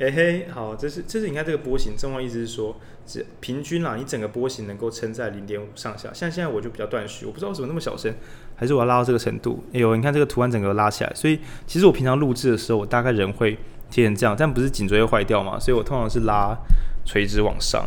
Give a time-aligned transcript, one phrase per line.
[0.00, 6.10] 哎嘿，好，这是这是你看这个波形，正话意思是说，只平均啦，你整个波形能够撑在零点五上下。
[6.14, 8.10] 像现在我就比较断续，我不知道为什么那么小声，
[8.56, 9.62] 还是我要拉到这个程度？
[9.74, 13.58] 哎呦，你看这个图案整个拉起来，所以其实我平常录制的时候，我大概人会
[13.90, 16.56] 贴成这样，但不是颈椎会坏掉嘛，所以我通常是拉
[17.04, 17.86] 垂直往上，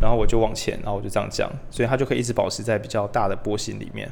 [0.00, 4.10] 然后我就往前，然后我就这样讲，所以它就可以一直保持在比较大的波形里面。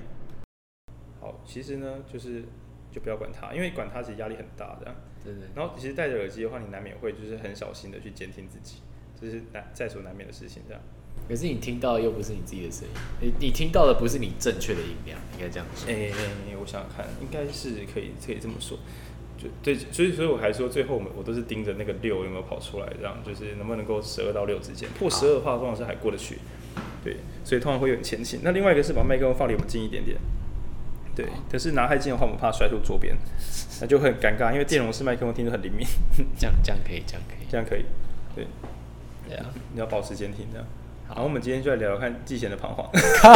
[1.20, 2.44] 好，其实呢，就是
[2.92, 4.94] 就不要管它，因为管它其实压力很大的。
[5.24, 5.42] 对对。
[5.54, 8.76] 然后其实戴着耳机的话，你难免会就是很小心的去监听自己，
[9.20, 10.62] 这是难在所难免的事情。
[10.68, 10.82] 这样。
[11.26, 12.86] 可是你听到的又不是你自己的声
[13.22, 15.88] 音，你你听到的不是你正确的音量，应该这样说。
[15.88, 18.78] 哎、欸欸，我想想看，应该是可以可以这么说。
[19.38, 26.38] 就对，所以所以我还说，最后我们我都是盯着那个六有没有跑出来，这样就是能不能够十二到六之间破十二的话，通常是还过得去。
[27.02, 28.40] 对，所以通常会有点前倾。
[28.42, 30.18] 那另外一个是把麦克风放离我们近一点点。
[31.14, 33.14] 对，可是拿太近的话，我们怕摔出桌边，
[33.80, 35.86] 那就会很尴尬，因为电容式麦克风听着很灵敏。
[36.38, 37.84] 这样这样可以，这样可以，这样可以。
[38.34, 38.46] 对，
[39.28, 40.66] 对啊，你要保持监听这样。
[41.06, 42.88] 好，然后我们今天就来聊聊看季贤的彷徨。
[43.20, 43.32] 靠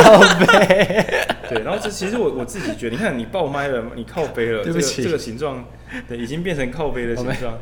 [0.46, 1.04] 背。
[1.48, 5.64] 对，然后这其实我我自己觉得，你看你爆麦了，你靠背了，对不起，这个、这个形状，
[6.08, 7.58] 对，已经变成靠背的形状。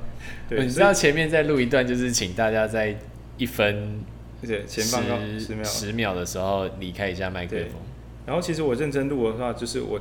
[0.48, 2.97] 对，你知道前面再录一段，就是请大家在
[3.37, 4.00] 一分
[4.41, 5.03] 对前方
[5.39, 7.83] 十秒十秒的时候离开一下麦克风。
[8.27, 10.00] 然后其实我认真录的话，就是我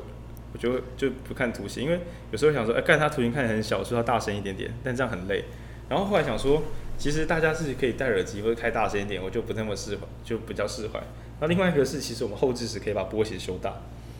[0.52, 2.00] 我就就不看图形，因为
[2.32, 5.44] 有时候想说，哎，看它图形看起来很小，说要大声一点点，但这样很累。
[5.88, 6.62] 然后后来想说，
[6.98, 11.00] 其实大家是可以戴耳机或者开大声一点，我就不那么释怀，就比较释怀。
[11.40, 13.72] 那另外一个是，其实我们后置时可以把波形修大，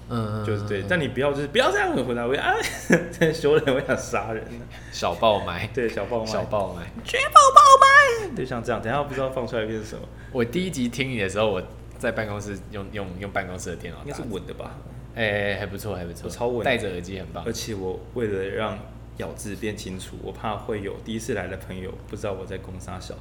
[0.09, 0.85] 嗯，就是对。
[0.89, 2.55] 但你不要就是不要这样回答我啊，
[3.35, 4.45] 修人我想杀人。
[4.93, 8.81] 小爆麦，对，小爆麦，小爆麦，绝爆爆麦，就，像这样。
[8.81, 10.03] 等下不知道放出来变成什么。
[10.31, 11.63] 我第一集听你的时候，我。
[11.99, 14.79] 在办公室用用用办公室的电脑，应该是稳的吧？
[15.15, 16.65] 哎、欸，还不错，还不错，超稳。
[16.65, 17.43] 戴着耳机很棒。
[17.47, 18.79] 而且我为了让
[19.17, 23.15] 咬字变清楚，我怕会有第一次来的朋友不知道我在攻三小，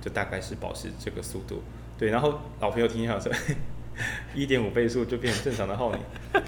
[0.00, 1.62] 就大概是保持这个速度。
[1.96, 3.32] 对，然后老朋友听一下说，
[4.34, 6.00] 一点五倍速就变成正常的浩宁。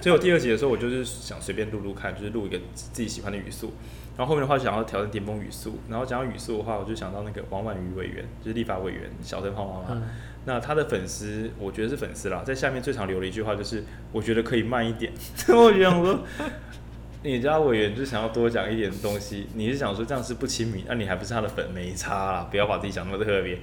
[0.03, 3.73] 所以我第二集的时候，我就是想随便录录看，就是录一个自己喜欢的语速。
[4.19, 10.01] 然后后面的话想要调整巅峰语速，然后讲到语速的话，我就想到那个王婉瑜委员，就是立法委员小灯泡妈妈。
[10.01, 10.03] 嗯
[10.45, 15.13] 那他的粉丝，我觉得是粉丝啦，在下面最常留的一句话就是，我觉得可以慢一点。
[15.49, 16.21] 我想说，
[17.23, 20.85] 你家委员就想要多讲一点东西，你是想说这样是不亲民？
[20.87, 23.59] 那、啊、你还不是他的粉，没差啦，不要把自己讲那么特别。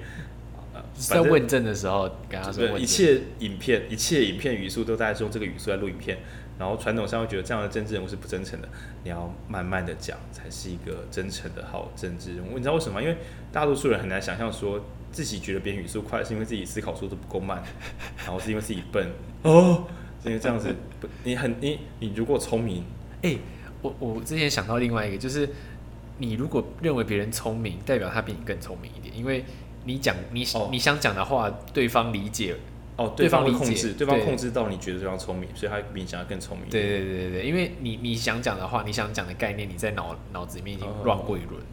[0.94, 6.18] 在问政的时候跟他说，一切影片，一切影片语速都大概是用这个语速来录影片。
[6.58, 8.68] 然后传统上会觉得这样的政治人物是不真诚的，
[9.04, 12.56] 你要慢慢的讲才是一个真诚的好政治人物。
[12.56, 13.02] 你知道为什么吗？
[13.02, 13.16] 因为
[13.52, 14.80] 大多数人很难想象说。
[15.12, 17.62] 自己觉得别人语速快，是因为自己思考速度不够慢，
[18.18, 19.08] 然后是因为自己笨
[19.44, 19.84] 哦，
[20.22, 20.74] 因为这样子，
[21.24, 22.84] 你很你你如果聪明，
[23.22, 23.38] 哎、欸，
[23.80, 25.48] 我我之前想到另外一个，就是
[26.18, 29.42] 你如果认为别人聪明，代表他比你更聪明一点，因为
[29.84, 32.54] 你讲你、哦、你想讲的话，对方理解
[32.96, 36.68] 哦，对方会控制，对方控制到你觉得对方聪明，所以他比你想要更聪明。
[36.68, 41.60] 对对对对对，因为你你想讲的话，你想讲的概念，你在脑脑子里面已经乱过一轮。
[41.60, 41.64] 哦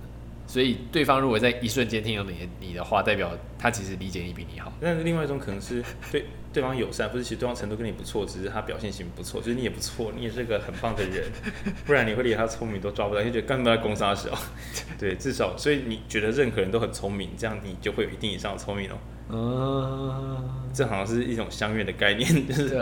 [0.46, 4.72] 所以对方如果在一瞬间听到你你的话，代表他其实理解你比你好。
[4.80, 11.24] 但是另外一种可能是对对方友善，不是其实对方程度跟你不错，只是他表现型不错，就是你也不错，你也是个很棒的人，
[11.86, 14.30] 不然你会连他聪明都抓不到，你就觉得干嘛要攻杀小。
[15.00, 18.98] 对，至少所以你觉得任何人都很聪明，这样你就会有一定以上的聪明哦。
[19.36, 22.80] 嗯，这好像是一种相约的概念， 就是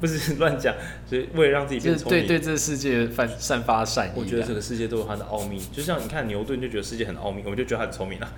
[0.00, 0.74] 不是乱讲，
[1.06, 4.12] 所以为了让自己变聪明，对对这个世界散散发善意。
[4.16, 8.32] 我觉得这个世界都有它的奥秘，就像你看牛顿就觉得世界很奥秘，我们就觉得他很聪明啊。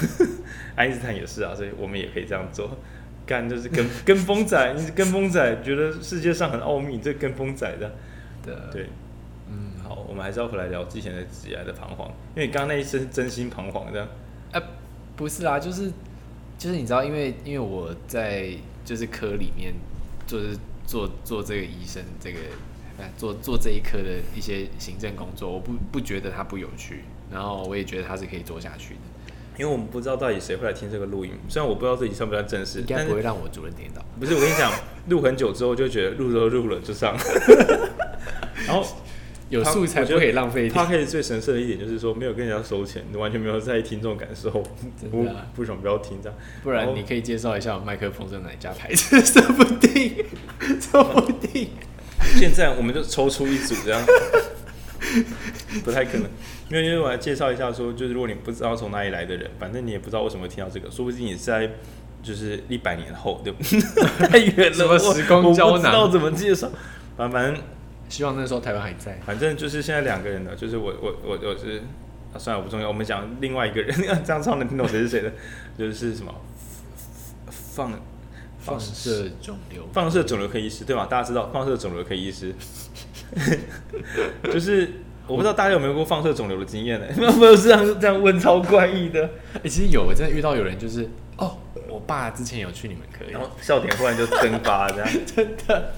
[0.76, 2.76] 爱因斯坦也是啊，所以我们也可以这样做，
[3.24, 7.90] 干就是跟 跟风仔，你是跟风仔，觉得世界上很奥秘，这跟风仔的，
[8.44, 8.90] 对对，
[9.48, 14.06] 嗯，好，我们还是要回来聊之前的职涯的彷徨，因为刚刚那一声真心彷徨的，
[14.52, 14.60] 呃，
[15.16, 15.90] 不是啊，就是。
[16.62, 18.50] 就是你知道，因为因为我在
[18.84, 19.74] 就是科里面，
[20.28, 20.56] 就是
[20.86, 22.38] 做做这个医生这个，
[23.18, 27.02] 做做这一科的一些行政工作，我不不觉得它不有趣，
[27.32, 29.00] 然后我也觉得它是可以做下去的。
[29.58, 34.00] 因为我们不知道到底谁会来听这个录音，虽然我不知道自己算不算正式，应该不会让我主任听到。
[34.20, 34.72] 不是，我跟你讲，
[35.08, 37.16] 录很久之后就觉得录都录了就上，
[38.68, 38.86] 然后。
[39.52, 40.66] 有素材不可以浪费。
[40.66, 44.50] 他可以最神圣的一点就是说，没有跟人家收钱，你完全没有在意听众感受。
[45.10, 45.26] 不，
[45.58, 46.38] 为什么不要听这样？
[46.62, 49.20] 不然你可以介绍一下麦克风是哪家牌子？
[49.20, 50.24] 说不定，
[50.80, 51.68] 说不定。
[52.38, 54.02] 现在我们就抽出一组这样，
[55.84, 56.22] 不太可能。
[56.70, 61.70] 因为因为我来介绍一下说，就是如果你不知道从哪里来的人，反正你也不知道为什么会听到这个，说不定你是在
[62.22, 64.28] 就是一百年后，对不对？
[64.28, 65.72] 太远了，什么时光胶囊？
[65.72, 66.70] 我不知道怎么介绍，
[67.18, 67.54] 反正。
[68.12, 69.18] 希望那时候台湾还在。
[69.24, 71.82] 反正就是现在两个人呢，就是我我我我是
[72.34, 72.86] 啊，算了，我不重要。
[72.86, 75.32] 我们讲另外一个人， 这样超能听懂谁是谁的，
[75.78, 76.34] 就是什么
[77.48, 77.90] 放
[78.58, 81.06] 放射肿瘤放射肿瘤科医师对吗？
[81.06, 82.54] 大家知道放射肿瘤科医师，
[84.44, 84.90] 就是
[85.26, 87.06] 我不知道大家有没有过放射肿瘤的经验呢？
[87.16, 89.24] 没有，没有这样这样问，超怪异的。
[89.54, 91.56] 哎、欸，其实有，真的遇到有人就是哦，
[91.88, 95.94] 我爸之前有去你们科，然后笑点忽然就蒸发这样，真的。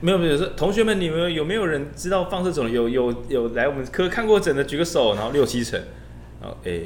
[0.00, 2.88] 没有没有，是同学们，你们有没有人知道放射肿瘤？
[2.88, 5.14] 有有有来我们科看过诊的，举个手。
[5.14, 5.80] 然后六七成，
[6.40, 6.80] 然后哎，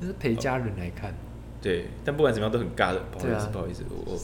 [0.00, 1.10] 那是陪家人来看。
[1.10, 1.14] 哦、
[1.62, 3.00] 对，但不管怎么样都很尬的。
[3.10, 4.20] 不好意思，啊、不好意思，我我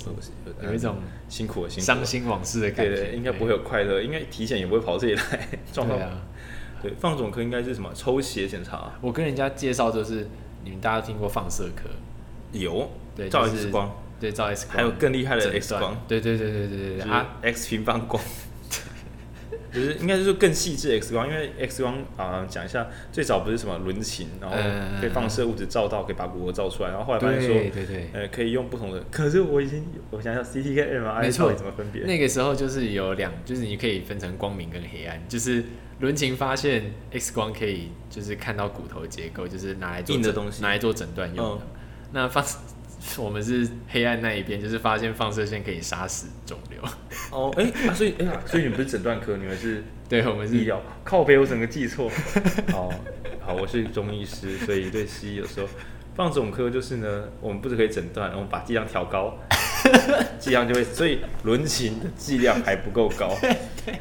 [0.60, 0.96] 我有一种
[1.28, 2.94] 辛苦的，辛苦伤心往事的感觉。
[2.94, 5.96] 对，对，应该不会有快乐，应该体检也不会跑这里来撞到。
[5.96, 6.22] 对啊，
[6.82, 8.92] 对，放肿科应该是什么抽血检查？
[9.00, 10.26] 我跟人家介绍就是，
[10.64, 11.88] 你们大家听过放射科？
[12.52, 13.90] 有，对，照 X 光。
[14.20, 18.22] 对，照 X 光，还有更厉害的 X 光，对对对对对对，啊，X 平方光，
[19.72, 24.56] 就是应该是说更细致 X 光，因为 X 光啊，讲一下，最早不是什么轮琴，然后
[25.00, 32.02] 被放射物质照到，可以把骨骼照出来，然后后来发现说，对对对，呃，可以用不同的，可是我已经，我想想，CT 跟 MRI 怎么分别？
[32.02, 35.64] 那个时候就是有两，就是你可以分成光明跟黑暗，就是
[36.00, 41.66] 轮琴发现 X 光可以就是看到骨头结构，就是拿来做硬的东西，拿来做诊断用的，
[42.12, 42.44] 那放。
[43.18, 46.80] 我们是黑暗那一边，就是发现放射线可以杀死肿瘤。
[47.32, 49.82] 哦，哎、欸啊，所以，哎、所以你们不是诊断科，你们是？
[50.08, 50.82] 对，我们是医疗。
[51.04, 52.10] 靠背，我整个记错。
[52.72, 52.92] 哦，
[53.40, 55.68] 好，我是中医师，所以对西医有时候
[56.16, 59.38] 放肿科就是呢，我们不是可以诊断，我们把剂量调高，
[60.38, 63.34] 剂量就会，所以轮琴的剂量还不够高。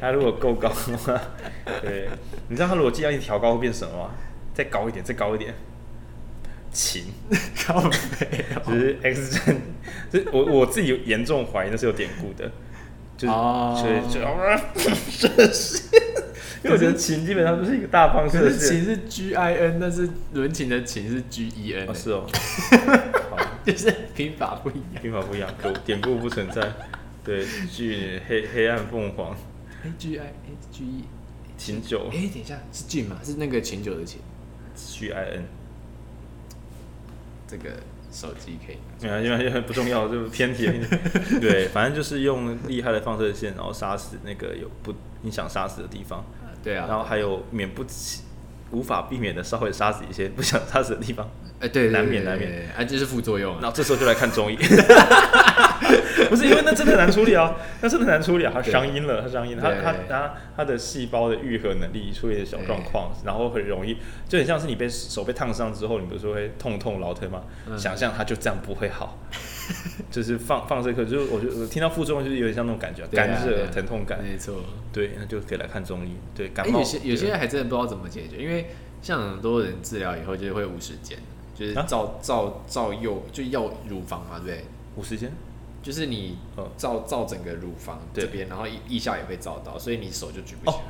[0.00, 1.20] 它如果够高的话，
[1.80, 2.08] 对，
[2.48, 4.10] 你知道它如果剂量一调高会变什么吗？
[4.52, 5.54] 再高一点，再高一点。
[6.80, 7.04] 琴，
[7.66, 7.78] 靠
[8.18, 9.56] 北，就是 X 战，
[10.10, 12.50] 就是我我自己严重怀疑那是有典故的，
[13.18, 13.34] 就是
[13.76, 14.18] 所以就
[15.10, 16.00] 射线，
[16.64, 22.26] 因为我觉得琴基本上就是一个大放射线，琴是 G I N，但是轮琴的琴是 G E N，是哦，
[23.66, 26.62] 就是拼法不一样，拼法不一样，可典故不存在，
[27.22, 29.36] 对，G 黑黑暗凤凰
[29.98, 30.32] ，G I
[30.72, 31.04] G E
[31.58, 33.18] 琴酒，哎，等一下是 G 吗？
[33.22, 34.18] 是那个琴酒的琴
[34.74, 35.59] ，G I N。
[37.50, 37.70] 这个
[38.12, 40.70] 手机可以，没有，因为 因为不重要， 就偏题。
[41.40, 46.24] 对，反正就是用厉害的放射线，然后杀死那个有不你想杀死的地方。
[46.62, 46.86] 对啊。
[46.88, 48.22] 然后还有免不起、
[48.70, 51.28] 无法避免的稍微杀死一些不想杀死的地方。
[51.60, 53.54] 哎，对，难免难免，哎，这是副作用。
[53.60, 54.56] 然后这时候就来看中医。
[56.28, 63.96] 不是因为那真的难处理啊，那真的难处理啊，它伤阴了，它伤阴，它它它它的细胞的愈合能力出现小状况，然后很容易，
[64.28, 67.42] 就很像是你被手被烫伤之后，你不是说会痛痛劳疼吗？
[67.76, 69.18] 想象它就这样不会好，
[70.10, 74.56] 就是放放射科，就是我觉得听到副作用就是有点像那种感觉，干热疼痛感，没错，
[74.92, 76.78] 对，那就可以来看中医，对，感冒。
[76.80, 78.66] 有些有些人还真的不知道怎么解决，因为
[79.02, 81.18] 像很多人治疗以后就是会无时间，
[81.54, 84.64] 就是照照照右就要乳房嘛，对不对？
[84.96, 85.30] 无时间。
[85.82, 86.36] 就是你
[86.76, 90.82] 照照整个乳房这边，然后腋腋下也会照到，所以你手就举不起来。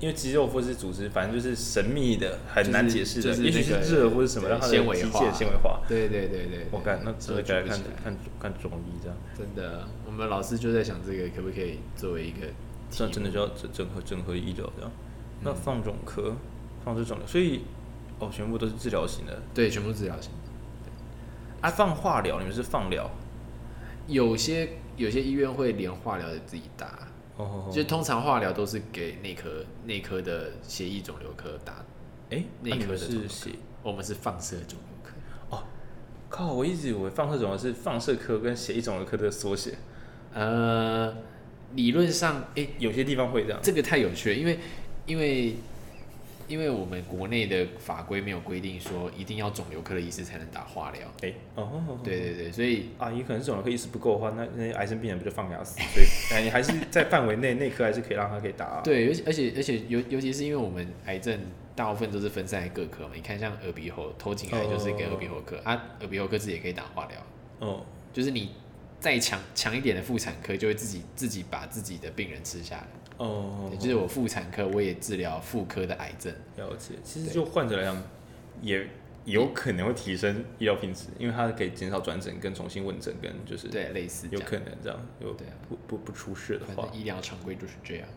[0.00, 3.34] 因为肌肉或是组织，反正就是神秘的，很难解释的。
[3.34, 5.80] 也许是热或者什么，让它的机械纤维化。
[5.88, 6.66] 对对对对。
[6.70, 9.16] 我看那这个该来看看看中医这样。
[9.36, 12.46] 真的，我们老师就在想这个可不可以作为一个，
[12.88, 14.90] 这真的叫整整合整合医疗这样。
[15.42, 16.36] 那放肿科，
[16.84, 17.62] 放射肿瘤，所以
[18.20, 19.42] 哦，全部都是治疗型的。
[19.52, 20.30] 对，全部治疗型。
[21.60, 23.10] 啊，放化疗，你们是放疗？
[24.08, 31.84] 有些有些医院会连化疗的自己打，哦，就通常化疗都是给内科内科的血液肿瘤科打，
[32.30, 33.50] 哎，内科是血，
[33.82, 35.12] 我们是放射肿瘤科。
[35.50, 35.62] 哦，
[36.28, 39.74] 靠，我一直以为放射肿瘤是放射科跟血液肿瘤科的缩写。
[40.32, 41.14] 呃，
[41.74, 43.60] 理论上，哎，有些地方会这样。
[43.62, 44.58] 这个太有趣了，因为
[45.06, 45.54] 因为。
[46.48, 51.02] 因为我们国内的法规没有规定说一定要肿瘤科的医师才能打化疗。
[51.22, 55.78] 哎，哦，对对对，所以啊，也可能是肿瘤科医师不够的话，那那些癌症病人不就放牙死？
[55.78, 58.80] 所以，哎，你还是在范围内，内科还是可以让他可以打啊。
[58.82, 61.38] 对，而且而且而且尤尤其是因为我们癌症
[61.76, 67.18] 大部分都是分散在各科嘛，你看像耳鼻喉头颈癌就是给耳鼻喉科啊，耳鼻喉科自己也可以打化疗。
[67.60, 68.52] 哦，就是你
[68.98, 72.86] 再强强一点的妇产科，就会自己自己把自己的病人吃下来。
[73.18, 76.32] 哦，就是我妇产科，我也治疗妇科的癌症。
[76.56, 78.02] 了解，其实就患者来讲，
[78.62, 78.86] 也
[79.24, 88.08] 有可能会提升医疗品质，因为它可以减少转诊跟重新问诊，跟就是对类似，有可能这样，有对啊，不不不出事的话，医疗常规就是这样。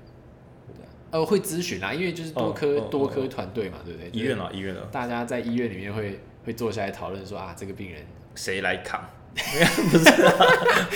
[0.67, 4.09] 对啊，呃，会咨询啦，因为就是多科多科团队嘛，对不对？
[4.11, 8.05] 医院啊，医院啊，大家在医院里面会会坐下来讨论说啊，这个病人
[8.35, 9.03] 谁来扛？
[9.91, 10.33] 不是、 啊，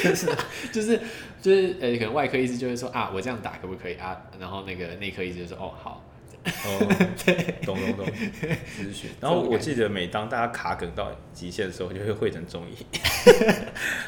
[0.04, 0.28] 就是
[0.72, 1.00] 就是
[1.42, 4.20] 就是呃，可能外科医师就会说啊，我这样打可不可以啊？
[4.40, 6.04] 然后那个内科医师就说哦好，
[6.44, 6.80] 哦，
[7.66, 8.06] 懂懂懂，
[8.78, 9.10] 咨询。
[9.22, 12.86] 然后我记得每当大家卡梗到极限的时候，就会汇成中医，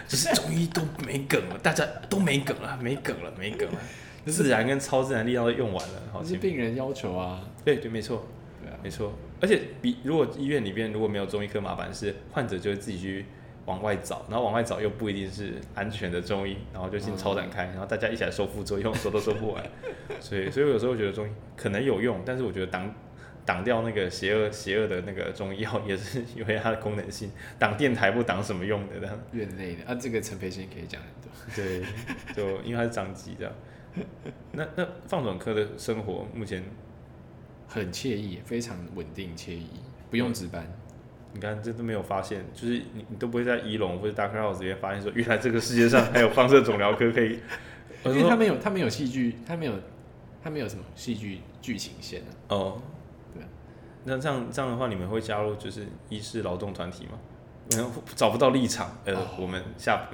[0.07, 3.79] 就是中医都没梗了，大家都没梗了，没梗了，没梗了，
[4.25, 7.41] 自然跟超自然力量都用完了，好，这是病人要求啊。
[7.63, 8.27] 对对，没错，
[8.61, 9.13] 对啊，没错。
[9.39, 13.25] 而且比如果医院里边如果没有中医科，麻烦是患者就会自己去。
[13.67, 19.63] 往外找，然后往外找又不一定是安全的中医，然后就进超展开，然后大家一起来收副作用，收都收不完，
[20.19, 22.91] 所以所以我有时候觉得中医可能有用，但是我觉得挡
[23.45, 29.19] 挡掉那个邪恶邪恶的那个中医药也是因为它的功能性，挡电台不挡什么用的这样。
[29.33, 31.29] 院内的啊，这个陈培新可以讲很多。
[31.53, 31.83] 对，
[32.33, 33.53] 就因为它是张机的。
[34.53, 36.63] 那那放总科的生活目前
[37.67, 39.67] 很惬意，非常稳定惬意，
[40.09, 40.63] 不用值班。
[40.63, 40.86] 嗯
[41.37, 47.39] 你看，这都没有发现，就是你你都不会在医龙或者 Doctor House 里面发现说，原来这个世界上还有放射肿瘤科可以，
[48.05, 49.73] 因为他没有他没有戏剧，他没有
[50.43, 52.31] 他没有什么戏剧剧情线啊。
[52.49, 52.81] 哦，
[53.35, 53.47] 对啊，
[54.05, 57.19] 那这样这样的话，你们会加入就是医师劳动团体吗？
[57.69, 60.09] 然后找不到立场，呃，哦、我们下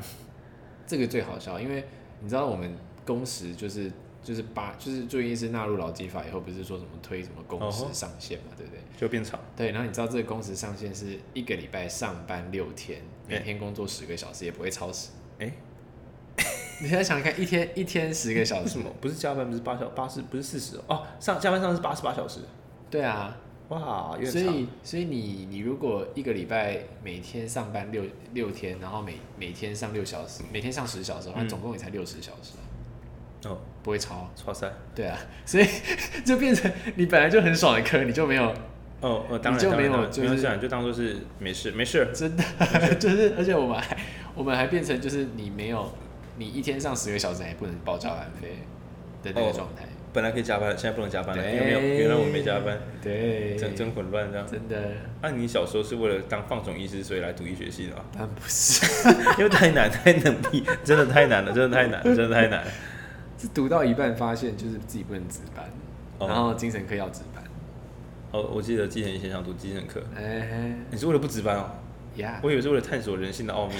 [0.85, 1.85] 这个最好笑，因为
[2.19, 2.75] 你知道我们
[3.05, 3.89] 工时就是。
[4.23, 8.79] 就是八，就是住院医师纳入劳基法以后，不是说什么推什么工时上限嘛，对不对？
[8.97, 9.39] 就变长。
[9.55, 15.09] 对，然后你知道这个工时上限是一个礼拜上班六天，每天工作十个小时，也不会超时。
[15.39, 15.51] 哎，
[16.81, 22.39] 你现在想想看，一天一天十个小时，什么不是加班，不是八小八十，不是四十哦，上加班上是八十八小时。
[22.89, 23.35] 对啊，
[23.69, 28.03] 哇，所以所以你你如果一个礼拜每天上班六
[28.33, 32.53] 六天，然后每每天上六小时，每天上十小时的话，那总共也才六十小时。
[33.45, 35.67] 哦，不会超，超赛，对啊， 所以
[36.25, 38.53] 就变成你本来就很爽的科，你就没有，
[39.01, 42.43] 哦，呃，当然，就没有，就是这样，就当做是没事，没事，真的，
[42.95, 43.97] 就是，而且我们还，
[44.35, 45.93] 我们还变成就是你没有，
[46.37, 48.59] 你一天上十个小时还不能报加班费
[49.21, 54.77] 的那个状态，本来可以加班，现在不能加班了，因为没有，原来我没加班，对，真真混乱这样，真的。
[55.21, 58.03] 那你小时候是为了当放总医师所以来读医学系的吗？
[58.13, 58.85] 当然不是，
[59.37, 62.63] 因为太难，太能力，真的太难了，真的太难，真的太难。
[63.43, 65.65] 是读到一半发现就是自己不能值班，
[66.29, 67.43] 然后精神科要值班。
[68.31, 70.01] 哦，我记得之前以前想读精神科。
[70.15, 71.69] 哎，你是为了不值班哦？
[72.15, 73.73] 呀，我以为是为了探索人性的奥秘。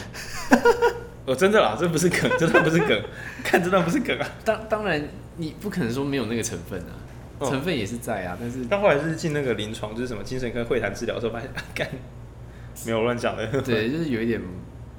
[1.26, 3.02] 哦，真的啦，这不是梗，这段不是梗，
[3.42, 4.30] 看这段不是梗啊。
[4.44, 5.02] 当当然，
[5.38, 8.36] 你不可能说没有那个成分啊，成分也是在啊。
[8.38, 11.88] 但是，但后来是进那个临床，就是什么精神科会谈治疗的时候，发现干
[12.86, 13.48] 没有乱讲的。
[13.62, 14.42] 对，就是有一点，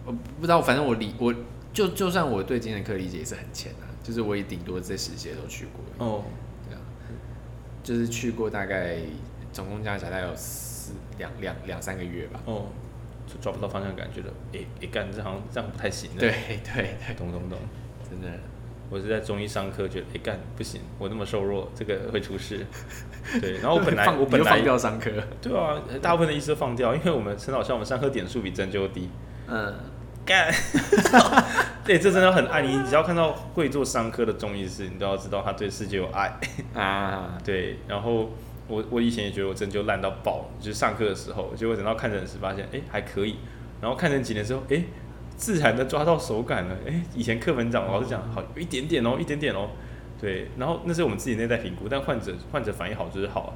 [0.06, 1.34] 我不知道，反正我理我
[1.74, 3.84] 就就算我对精神科理解也是很浅啊。
[4.04, 6.24] 就是我也顶多这十节都去过哦，
[6.68, 6.80] 对啊，
[7.82, 8.98] 就是去过大概
[9.50, 12.40] 总共加起来大概有四两两两三个月吧。
[12.44, 12.66] 哦，
[13.26, 16.10] 就抓不到方向感觉得，诶诶干这好像这样不太行。
[16.18, 17.58] 对对对，懂懂懂，
[18.08, 18.38] 真的，
[18.90, 22.66] 我是在中医商科觉得，哎干不行，我那么瘦弱，这个会出事。
[23.40, 29.08] 对，然后我本来我本来放掉上课，对啊，大部分的医师都放掉，因为我们陈老师我们上课点数比针灸低。
[29.48, 29.72] 嗯。
[30.24, 30.52] 干，
[31.84, 32.82] 对，这真的很爱你。
[32.84, 36.32] 只要看到会做商科的中医师，你都要知道他对世界有爱
[36.74, 37.38] 啊。
[37.44, 38.30] 对，然后
[38.66, 43.36] 我我以前也觉得我针灸烂到爆，就是上课的时候，结果等到看诊时发现，哎，还可以。
[43.80, 44.82] 然后看诊几年之后，哎，
[45.36, 46.76] 自然的抓到手感了。
[46.86, 49.68] 哎，以前课本讲老师讲好有一点点哦，一点点哦。
[50.20, 53.52] 对，然后那是我们自己内在评估，但患者患者反应好就是好。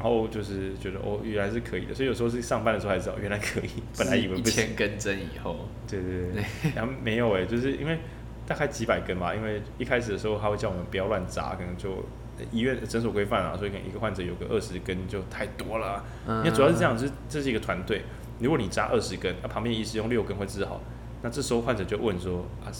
[0.00, 4.64] 然后就是觉得哦，原来是可以的，所以有时候是上班的时候才知道原来可以，本来以为不行。
[4.64, 6.42] 一千根针以后，对对对，
[6.74, 7.98] 然后没有哎，就是因为
[8.46, 12.02] 大概几百根吧，因为一开始的时候他会叫我们不要乱扎，可能就
[12.50, 16.02] 医院诊所规范啊，所以可能一个患者有个二十根就太多了。
[16.26, 18.00] 因为主要是这样，就是这是一个团队，
[18.38, 20.80] 如果你扎二十根，那旁边医师用六根会治好，
[21.20, 22.72] 那这时候患者就问说啊，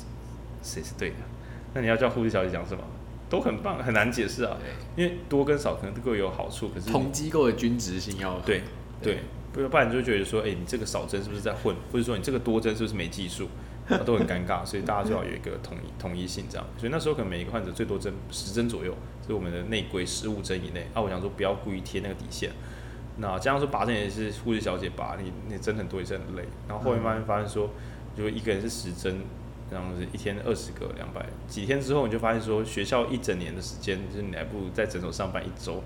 [0.62, 1.16] 谁是对的？
[1.74, 2.82] 那你要叫护士小姐讲什么？
[3.30, 4.58] 都很棒，很难解释啊。
[4.96, 8.62] 因为多跟少可能各有好处，可是同机构的均值性要对
[9.00, 9.20] 对，
[9.52, 13.48] 不不然你就觉得说，哎，你这个少针是不是在混，或者说你这个多针是不是没技术，
[14.04, 14.62] 都很尴尬。
[14.66, 16.66] 所以大家最好有一个统一统一性这样。
[16.76, 18.92] 所以那时候可能每一个患者最多针十针左右，
[19.26, 20.88] 是我们的内规十五针以内。
[20.92, 22.50] 啊，我想说不要故意贴那个底线。
[23.18, 26.42] 那这样说拔针也是护士小姐拔，你你针很多也是很累。
[26.68, 27.70] 然后后面慢慢发现说，
[28.16, 29.20] 如果一个人是十针。
[29.70, 35.82] 这样子一天二十个两百，几天之后你就发现说，学校一整年的时间，就是你还不如在诊所上班一周。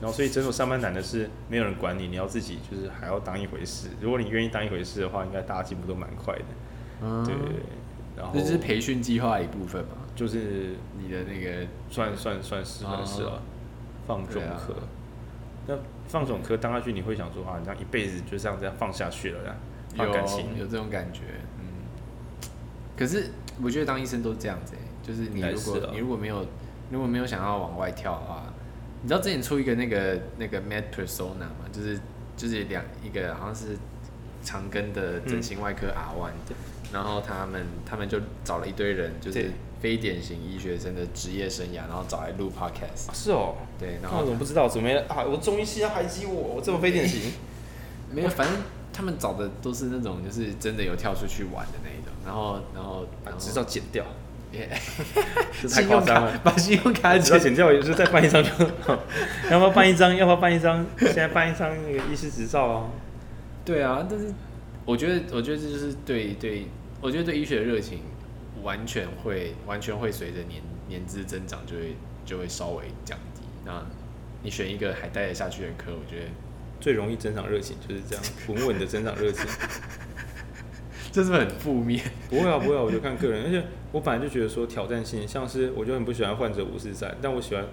[0.00, 3.86] 然后所以诊所上班难的是没有人管你，你要自己就是还要当一回事。
[4.00, 6.44] 如果你愿意当一回事的话，应该大家进步都蛮快的。
[7.02, 7.34] 嗯，对。
[8.16, 9.98] 然后这是培训计划一部分嘛？
[10.16, 13.40] 就是你的那个算算算是算是啊，
[14.04, 14.74] 放纵科。
[15.68, 19.56] 那放纵科当下去，你会想说啊，你这样一辈子就这样这样放下去了呀？
[19.96, 21.20] 放感情有，有这种感觉。
[23.02, 23.30] 可是
[23.60, 26.46] 我觉得当医生都这样子，就是你如果你如果没有
[26.88, 28.44] 如果没有想要往外跳的话，
[29.02, 31.66] 你知道之前出一个那个那个 Mad Persona 吗？
[31.72, 31.98] 就是
[32.36, 33.76] 就是两一个好像是
[34.44, 36.54] 长庚的整形外科 R one，、嗯、
[36.92, 43.12] 然后他们他们就找了一堆人，就是非典型医学生的职业生涯，然后找来录 podcast、啊。
[43.12, 44.68] 是哦，对，然后我怎么不知道？
[44.68, 45.24] 怎么没啊？
[45.24, 46.34] 我中医系要排挤我？
[46.34, 47.32] 我这么非典型？
[48.14, 48.56] 没有，反正
[48.92, 54.04] 他们找的都是那种就是真的有跳出去玩的那一种，然后然后把执照剪掉。
[54.52, 54.68] 耶，
[55.72, 56.38] 太夸张了！
[56.44, 58.50] 把信用卡只要剪掉，有时候再办一张就
[58.82, 58.98] 好。
[59.50, 60.14] 要不要办一张？
[60.14, 60.84] 要不要办一张？
[60.98, 62.90] 现在办一张那个医师执照哦。
[63.64, 64.26] 对啊，但是
[64.84, 66.66] 我觉得，我觉得这就是对对，
[67.00, 68.00] 我觉得对医学的热情
[68.62, 73.40] 完全会完全会随着年年资增长就会就会稍微降低。
[73.64, 73.82] 那
[74.42, 76.26] 你选一个还待得下去的科，我觉得
[76.78, 79.46] 最容易增长热情就是这样，稳稳的增长热情。
[81.12, 82.02] 这是不是很负面？
[82.30, 87.64] 不会啊，不会啊，我就看个人，而且我本来就觉得说挑战性，像是我就很不喜欢患者无事在，但我喜欢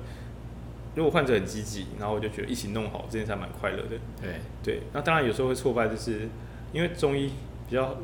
[0.96, 3.98] 如果患者很积极，然后我就觉得一起弄好这件事还蛮快乐的。
[4.22, 4.32] 对
[4.62, 6.28] 对，那当然有时候会挫败，就是
[6.74, 7.32] 因为中医
[7.70, 7.96] 比较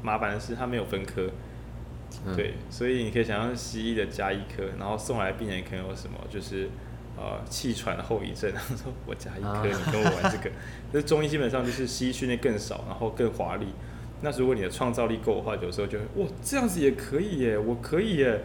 [0.00, 1.28] 麻烦的是它没有分科，
[2.24, 6.68] 嗯、对，所以你可以想象西医的加一科，然后送来病人可能有什么，就是
[7.16, 10.50] 呃气喘后遗症，然后说我加一科，啊、你跟我玩这个，
[10.92, 13.66] 那中医基本上就是西医训练更少，然后更华丽。
[14.20, 18.40] 那如果你的创造力够的话，有时候就会哇，这样子也可以耶，我可以耶，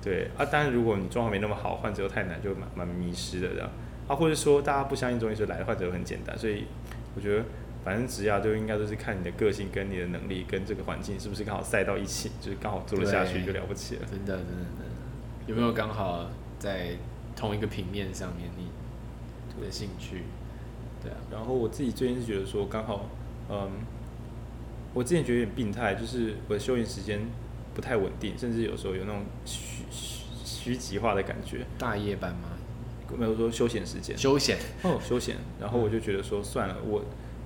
[0.00, 0.44] 对啊。
[0.44, 3.68] 当然，如果你状况没那么好，患者又太难，就蛮蛮迷失的这样
[4.06, 4.14] 啊。
[4.14, 6.66] 或者说大家不相信中医，说来的患者很简单，所以
[7.16, 7.44] 我觉得
[7.84, 14.02] 反正职涯就应该都是看你的个性跟你的能力跟这个环境是不是刚好塞到一起，就是刚好做得下去就了不起了。
[14.08, 14.84] 真的真的真的，
[15.48, 16.30] 有没有刚好
[16.60, 16.90] 在
[17.34, 18.70] 同一个平面上面你
[19.64, 20.22] 的兴趣？
[21.02, 21.16] 对啊。
[21.32, 23.06] 然后我自己最近是觉得说刚好
[23.50, 23.70] 嗯。
[24.96, 27.20] 我之前觉得有点病态，就是我的休闲时间
[27.74, 31.66] 不太稳定，甚至有时候有那种虚虚虚极化的感觉。
[31.76, 32.48] 大夜班吗？
[33.14, 34.16] 没有说休闲时间。
[34.16, 35.36] 休闲哦，休闲。
[35.60, 37.04] 然后我就觉得说算了，我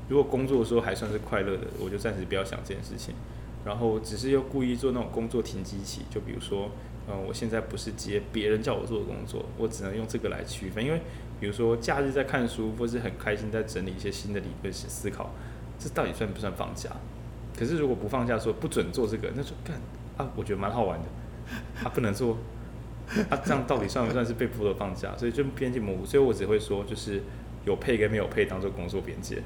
[0.08, 3.16] 如果工作的时候还算是快乐的，我就暂时不要想这件事情。
[3.64, 6.70] 然后只是又故意做那种工作停机器，就比如说，
[7.08, 10.84] 嗯，我现在不是接别人叫我做的工作，我只能用这个来区分。
[10.84, 11.00] 因为
[11.40, 15.30] 比如说假日在看书，或是很开心在整理一些新的理论思思考，
[15.80, 16.90] 这到底算不算放假？
[17.60, 19.76] 可是如果不放假说不准做这个，那就干
[20.16, 21.06] 啊，我觉得蛮好玩的。
[21.74, 22.38] 他、啊、不能做，
[23.28, 25.14] 啊，这样到底算不算是被迫的放假？
[25.18, 26.06] 所以就边界模糊。
[26.06, 27.20] 所以我只会说，就是
[27.66, 29.42] 有配跟没有配当做工作边界，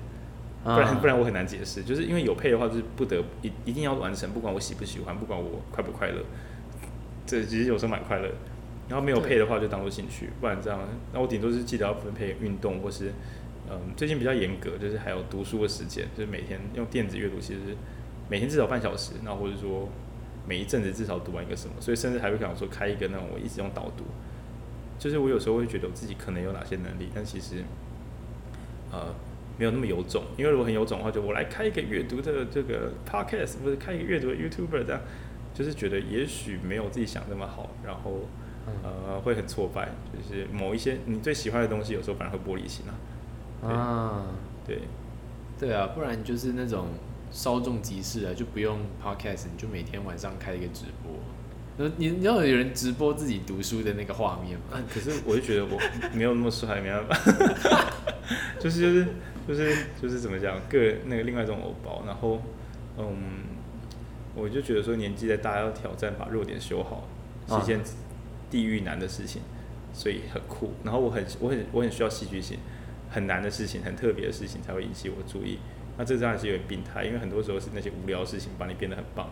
[0.63, 1.83] 不然不然我很难解释。
[1.83, 6.23] 就是因为有配的话，就是不得一一定要完成，不管我喜不喜欢，不管我快不快乐。
[7.27, 8.31] 这其实有时候蛮快乐。
[8.89, 10.79] 然后没有配的话，就当做兴趣，不然这样，
[11.13, 13.11] 那我顶多是记得要分配运动或是
[13.71, 17.61] 嗯，最近比较严格，就是还有读书的时间，就是每天用电子阅读，其实。
[18.29, 19.89] 每天至少半小时，那或者说
[20.47, 24.05] 每一阵子至少读完一个什么，所以甚至还会想说开一个那种我一直用导读，
[24.99, 27.63] 就是我有时候会觉得我自己可能有哪些能力，但其实
[28.91, 29.15] 呃
[29.59, 35.01] 没有那么有种，因为如果很有种的话，就我来开一个阅读的这个 podcast，或者开一个阅读的 YouTuber 这样，
[35.53, 38.21] 就是觉得也许没有自己想那么好，然后
[38.83, 42.93] 呃会很挫败，就是某一些你最喜欢的东西，有时候反而会玻璃心啊。
[43.69, 44.27] 啊，
[44.67, 44.81] 对，
[45.59, 46.89] 对啊，不然就是那种。
[47.35, 51.13] 稍纵即逝啊，就不用 podcast，你就每天晚上开一个直播。
[51.99, 54.81] 你你知道有人直播自己读书的那个画面吗？
[54.89, 55.77] 可是我就觉得我
[56.15, 57.93] 没有那么帅，没办法。
[58.61, 59.07] 就是就是
[59.49, 62.05] 就是就是怎么讲，个那个另外一种偶包。
[62.07, 62.41] 然后
[62.97, 63.43] 嗯，
[64.37, 67.09] 我就觉得说年纪在大，要挑战把弱点修好，
[67.49, 67.81] 是一件
[68.49, 69.43] 地狱难的事情，
[69.93, 70.75] 所以很酷。
[70.85, 72.61] 然后我很我很我很需要戏剧性，
[73.11, 75.59] 很难的事情，很特别的事情才会引起我注意。
[75.97, 79.29] 那这当然是有点病态，因为很多时候是那些无聊的事情把你变得很棒。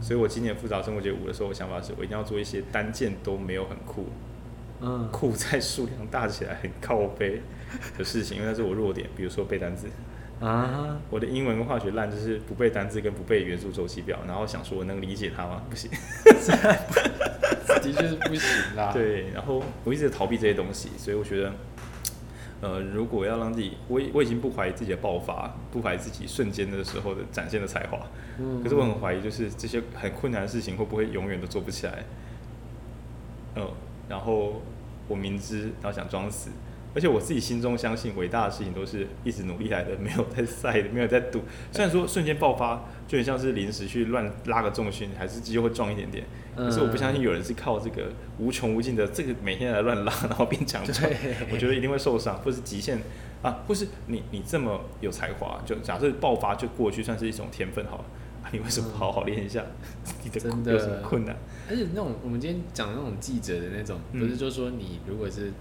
[0.00, 4.06] 所以我今年复杂生活节五的时候，我想法是我一定要做一些单件都没有很酷，
[4.80, 7.42] 嗯，酷在数量大起来很靠背
[7.96, 9.08] 的事情，因为那是我弱点。
[9.16, 9.88] 比如说背单词
[10.40, 15.62] 啊，我的英文跟化学烂，就是不背单词跟不背元素周期表，然后想说我能理解它吗？
[15.68, 15.90] 不行，
[17.82, 18.92] 的确是不行啦。
[18.92, 21.52] 对，然后我一直逃避这些东西，所以我觉得。
[22.60, 27.98] 呃，如果要让自己，我我已经不怀疑自己的爆发，不怀疑自己瞬间的时候的展现的才华，
[28.38, 32.04] 嗯，可是我很怀疑，就是这些很困难的事情会不会永远都做不起来？
[33.54, 33.70] 嗯，
[34.08, 34.60] 然后
[35.06, 36.50] 我明知，然后想装死。
[36.98, 41.42] 而且我自己心中相信，伟大的事情都是一直努力来的，没有在赛的，没有在赌。
[41.70, 46.24] 虽然说瞬间爆发就很像是临时去乱拉个重训，还是肌肉会壮一点点。
[46.56, 51.08] 可是我不相信有人是靠这个无穷无尽的这个每天来乱拉，然后变强壮。
[51.52, 52.98] 我觉得一定会受伤，或是极限
[53.42, 58.04] 啊，或是你你这么有才华，就假设爆发就过去，算是一种天分好了。
[58.42, 59.64] 啊，你为什么不好好练一下？
[60.24, 61.36] 你的有什么困难？
[61.70, 65.52] 而且那种我们今天讲的那种记者的那种，不是就是说你如果是。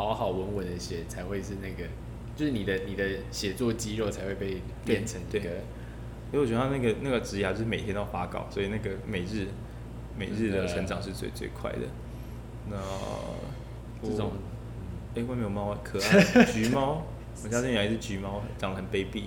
[0.00, 1.86] 好好稳稳的写，才会是那个，
[2.34, 5.50] 就是你的你的写作肌肉才会被练成一个。
[6.32, 9.48] 因为我觉得他那个那个职涯就是每天都发稿，所以那个每日
[10.16, 11.80] 每日的成长是最最快的。
[12.70, 12.76] 那
[14.02, 14.32] 这种，
[15.14, 17.02] 哎，外面有猫，可爱橘猫，
[17.44, 19.24] 我家这里有一只橘猫，长得很卑鄙。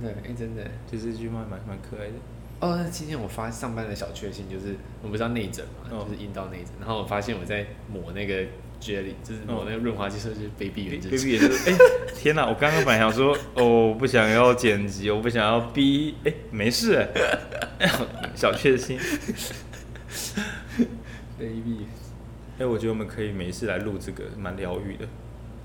[0.00, 2.14] 对，哎，真的，就是橘猫蛮蛮可爱的。
[2.60, 8.46] 哦，那今天我发上班的小确幸就是，我不知道内诊嘛，就是阴道内诊，然后我发现我在抹那个
[8.80, 11.10] jelly，就是我那个润滑剂，说是卑鄙原汁。
[11.10, 11.76] 卑鄙原汁，哎，
[12.14, 12.46] 天哪！
[12.46, 17.06] 我刚刚本来想说，哦，我不想要剪辑，我不想要逼，哎，没事，
[18.34, 18.98] 小确幸。
[21.38, 21.84] 卑鄙。
[22.58, 25.06] 哎，我觉得我们可以没事来录这个，蛮疗愈的。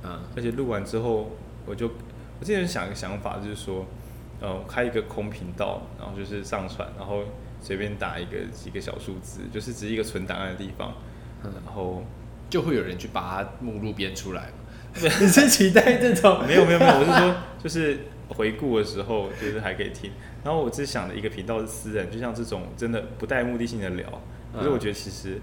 [0.03, 1.31] 嗯，而且录完之后，
[1.65, 1.87] 我就
[2.39, 3.85] 我之前想一个想法，就是说。
[4.41, 7.23] 呃，开一个空频道，然后就是上传，然后
[7.61, 10.93] 随便打一个几个小数字，就是只是一个存档案的地方，
[11.41, 12.03] 然后
[12.53, 15.01] 就会有人去把它目录编出来嘛。
[15.19, 16.45] 你是期待这种？
[16.45, 20.11] 没有没有没有，我是说 就是回顾的时候，就是还可以听。
[20.43, 24.21] 然后我只想的一个频道是私人，就像这种真的不带目的性的聊。
[24.55, 25.41] 可是我觉得其实。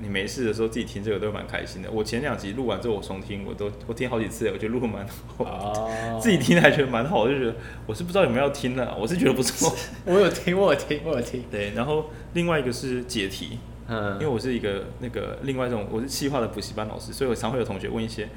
[0.00, 1.90] 你没事的时候自己听这个都蛮开心的。
[1.90, 6.22] 我前两集录完之后我重听，我都我听好几次，我觉得录的蛮好，oh.
[6.22, 9.76] 自己听还觉得蛮好，就觉得我是不知道有没有要听的，我是觉得不错。
[10.04, 11.42] 我有听，我有听，我有听。
[11.50, 18.28] 对，然后另外一个是解题，嗯，因为我是一个那个另外一种我是企划的补习班老师，所以我常会有同学问一些，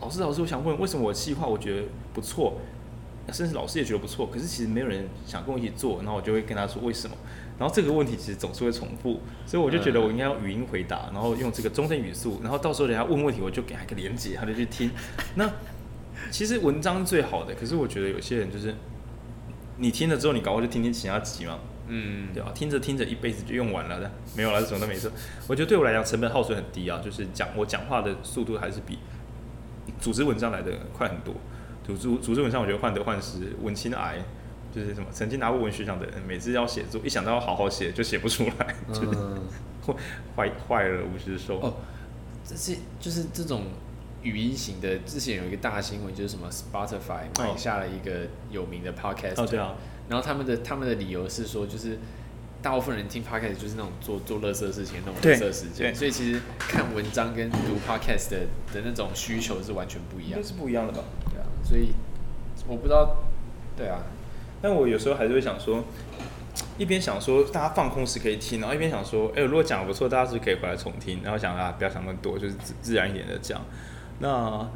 [0.00, 2.54] 老师老师，我想问为什么我企划我觉得不错，
[3.32, 7.16] 甚至老师也觉得不错，可是其实没有人想跟我一起做，然后我就会跟他说为什么。
[7.58, 14.90] 然后这个问题其实总是会重复，所以我就觉得我应该要语音回答，然后用这个中正语速，然后到时候人家问问题，我就给他一个连接，他就去听。
[15.36, 15.50] 那
[16.30, 18.74] 其实文章最好的，可是我觉得有些人就是
[19.78, 22.52] 你听了之后，你搞不好就听听其他集嘛，嗯，对吧？
[22.54, 25.10] 听着听着一辈子就用完了的，没有了，什么都没错。
[25.46, 28.98] 我觉得对我来讲成本耗损很低啊，就是讲我讲话的速度还是比
[30.00, 31.34] 组织文章来的快很多。
[31.84, 34.18] 组织组织文章，我觉得患得患失，文青癌。
[34.74, 39.18] 就是什么曾经拿过文学奖的人，每次要写作，一想到要好好写，就写不出来，就是
[40.36, 41.58] 坏坏了五十收。
[41.60, 41.76] 哦，
[42.44, 43.62] 这是就是这种
[44.22, 44.98] 语音型的。
[44.98, 49.42] 之前有一个大新闻，就是什么 Spotify 买下了一个有名的 Podcast。
[49.42, 49.74] 哦，对啊。
[50.08, 51.98] 然后他们的他们的理由是说，就是
[52.62, 58.38] 大部分人听 Podcast 就是那种做做乐色事情那种乐色时间，所以其实看文章跟读 Podcast 的
[58.72, 60.42] 的那种需求是完全不一样。
[60.42, 61.04] 是不一样的吧？
[61.30, 61.46] 对啊。
[61.64, 61.92] 所以
[62.66, 63.24] 我不知道，
[63.76, 63.98] 对啊。
[64.62, 65.84] 但我有时候还是会想说，
[66.78, 71.20] 一边想说大家放空时可以听，然后一边想说，哎、欸，如果讲的不错，大家是可以回来重听。
[71.22, 73.60] 然后想啊，不要想那么多，就是自自然一点的讲。
[74.18, 74.68] 那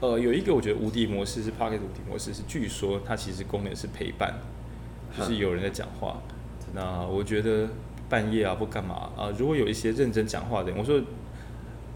[0.00, 4.34] 呃，有一个我觉得无敌模式是 Podcast 无敌模式，是据说它其实功能是陪伴，
[5.16, 6.20] 就是有人在讲话。
[6.74, 7.68] 那我觉得
[8.08, 11.00] 半夜啊不干嘛啊，如果有一些认真讲话的人，我说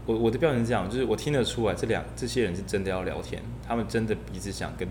[0.05, 4.87] 我我的标准是这样，就是我听得出来这两这些人是真的要聊天，他们真的彼此想跟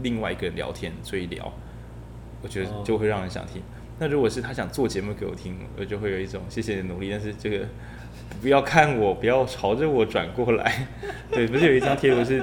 [0.00, 1.52] 另外一个人聊天，所以聊。
[2.42, 3.62] 我觉得就会让人想听。
[3.98, 7.66] 那如果是他想做节目给我听，我就会有一种谢谢你的努力，但是这个
[8.40, 10.86] 不要看我，不要朝着我转过来。
[11.30, 12.42] 对，不是有一张贴图是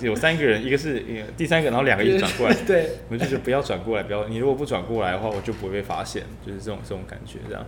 [0.00, 1.02] 有三个人，一个是
[1.36, 2.54] 第三个，然后两个一起转过来。
[2.66, 4.26] 对，我就是不要转过来，不要。
[4.26, 7.64] 你如果不转过来的话，我就不会被发现，就是这种这种感觉这样。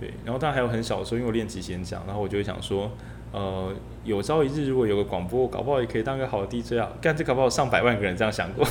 [0.00, 2.90] 对，然后当然还有很小的时候，因为我练即兴演讲，然后我就会想说，
[3.32, 3.72] 呃，
[4.04, 6.90] 有朝一日如果有个广播，搞不好也可以当个好的 DJ 啊。
[7.00, 8.66] 干这搞不好上百万个人这样想过。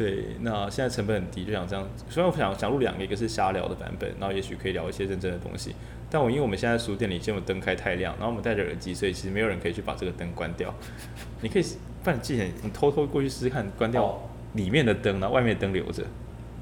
[0.00, 1.86] 对，那现在成本很低，就想这样。
[2.08, 5.74] 虽然我想想录两个，一个是瞎聊的版本，然后也许可以聊一些认真的东西。
[6.08, 10.74] 但我因为我们现在书店里现在灯开太亮，然后我们戴着耳机，所以其实没有人可以去把这个灯关掉。
[11.42, 11.62] 你可以，
[12.02, 14.18] 不然记得你偷偷过去试试看，关掉
[14.54, 16.02] 里面的灯，然后外面的灯留着。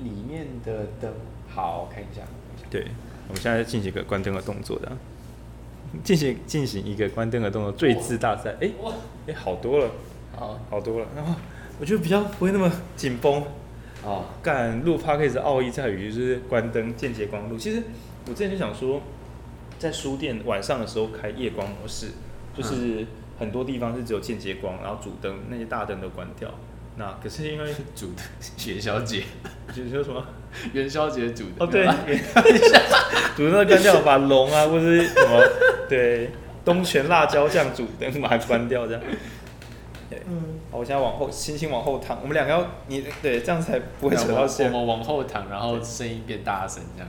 [0.01, 1.12] 里面的灯，
[1.46, 2.22] 好，我看一下。
[2.68, 2.88] 对，
[3.29, 4.90] 我们现在进行一个关灯的动作的，
[6.03, 8.57] 进行进行一个关灯的动作，最字大赛。
[8.61, 8.68] 哎，
[9.29, 9.88] 哎，好多了，
[10.35, 11.37] 好，好多了，然后。
[11.81, 13.43] 我觉得比较不会那么紧绷。
[14.05, 17.59] 哦，干录 Podcast 的奥义在于就是关灯、间接光录。
[17.59, 17.83] 其实
[18.27, 19.03] 我之前就想说，
[19.79, 22.07] 在书店晚上的时候开夜光模式，
[22.57, 23.05] 就是
[23.38, 26.49] 很多地方是只有间接光，然后主灯那些大灯都关掉。
[26.97, 28.25] 那可是因为主灯
[28.67, 29.25] 元宵节，
[29.75, 30.25] 你说什么？
[30.73, 31.85] 元宵节主灯哦，对，
[33.37, 35.43] 主灯关掉，把龙啊或者是什么
[35.88, 36.31] 对
[36.64, 39.03] 东泉辣椒酱主灯把它关掉这样。
[40.11, 44.73] 对，嗯，好，我现在往后，轻轻往后躺，我们两个要你对，这样才不会扯到线。
[44.73, 47.09] 我们往后躺，然后声音变大声，这样。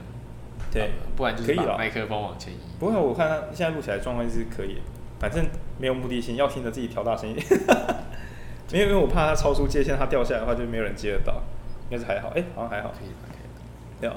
[0.72, 2.56] 对，不然就是把麦克风往前移。
[2.78, 4.78] 不会，我看他现在录起来状况是可以，
[5.18, 5.44] 反正
[5.78, 7.46] 没有目的性，要听着自己调大声一点。
[8.70, 11.42] 没有，因为我怕他超出界限，他掉下来的话就没有人接得到。
[11.90, 12.90] 应该是还好，哎，好像还好。
[12.90, 14.00] 可以，可以。
[14.00, 14.16] 对啊，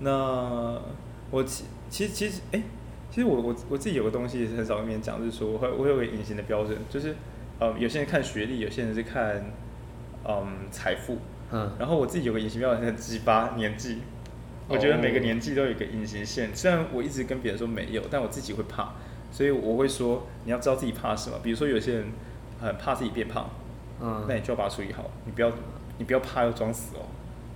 [0.00, 0.78] 那
[1.30, 2.62] 我其其实其实哎。
[3.10, 7.14] 其实我我我自己有个东西也是很少跟别人讲，就是说我我有个隐形的标准，就是
[7.58, 9.44] 呃有些人看学历，有些人是看
[10.24, 11.18] 嗯财富，
[11.52, 14.00] 嗯，然后我自己有个隐形标准是很鸡巴年纪，
[14.68, 18.92] 我觉得每个年纪都有一个隐形线，虽然我一直跟别人说没有，但我自己会怕，
[19.30, 22.06] 所以我会说你要知道自己怕什么，比如说有些人
[22.60, 23.48] 很怕自己变胖，
[24.00, 25.52] 嗯，那你就要把它处理好，你不要
[25.98, 27.06] 你不要怕要装死哦，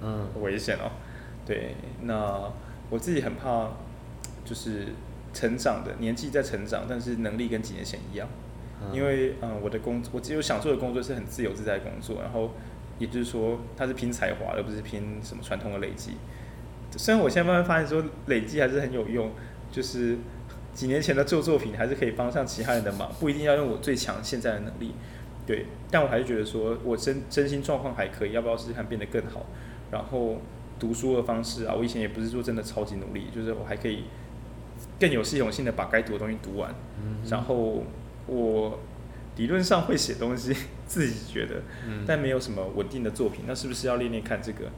[0.03, 0.91] 嗯，危险哦，
[1.45, 2.51] 对，那
[2.91, 3.71] 我自己很怕
[4.45, 4.87] 就是。
[5.35, 8.27] 成长的年纪在成长，但是能力跟几年前一样，
[8.81, 12.53] 嗯、因为嗯，我的工作我只有想做的工作是很自由自在的工作，然后
[12.99, 16.13] 也就是说，它是拼才华，而不是拼什么传统的累积。
[16.97, 19.31] 虽然我现在慢慢发现说累积还是很有用，
[19.71, 20.17] 就是
[20.73, 24.95] 几年前的旧作品还是可以帮上其他人的忙，不一定要用我最强现在的能力，
[25.47, 29.47] 对，但我还是觉得说我真真心状况还可以，要不要试试看变得更好？
[29.91, 30.39] 然后
[30.79, 34.05] 读书的方式啊，我以前也不是说真的超级努力，就是我还可以。
[35.01, 37.83] 更有系统性的把该读的东西读完，嗯、然后
[38.29, 38.79] 我
[39.37, 40.55] 理论上会写东西，
[40.87, 44.71] 自己觉得，嗯、但没有什么稳定的作品，那是不是要练练看这个？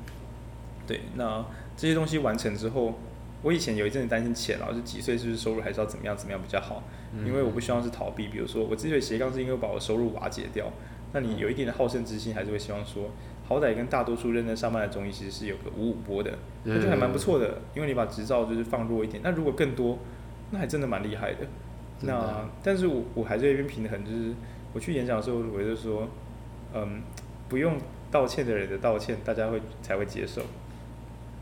[0.87, 1.45] 对，那
[1.77, 2.99] 这些东西完成之后，
[3.43, 6.83] 我以前有一阵子担心钱，老是几岁是不是收入还是要怎么样怎么样比较好？
[7.13, 10.73] 嗯、因为我不希望是逃避，比如说我之所以斜杠，是因为把我收入瓦解掉。
[11.13, 13.11] 那你有一定的好胜之心，还是会希望说。
[13.49, 17.61] 好歹跟大多数认真上班的中医其实是有个五五波的，那就还蛮不错的。
[17.75, 19.99] 因为你把执照就是放弱一点，那如果更多，
[20.53, 21.39] 那还真的蛮厉害的。
[22.03, 24.35] 那但是我我还是有一边平衡，就是
[24.73, 26.09] 我去演讲的时候，我就说，
[26.75, 27.03] 嗯，
[27.49, 27.77] 不用
[28.11, 30.43] 道歉的人的道歉，大家会才会接受。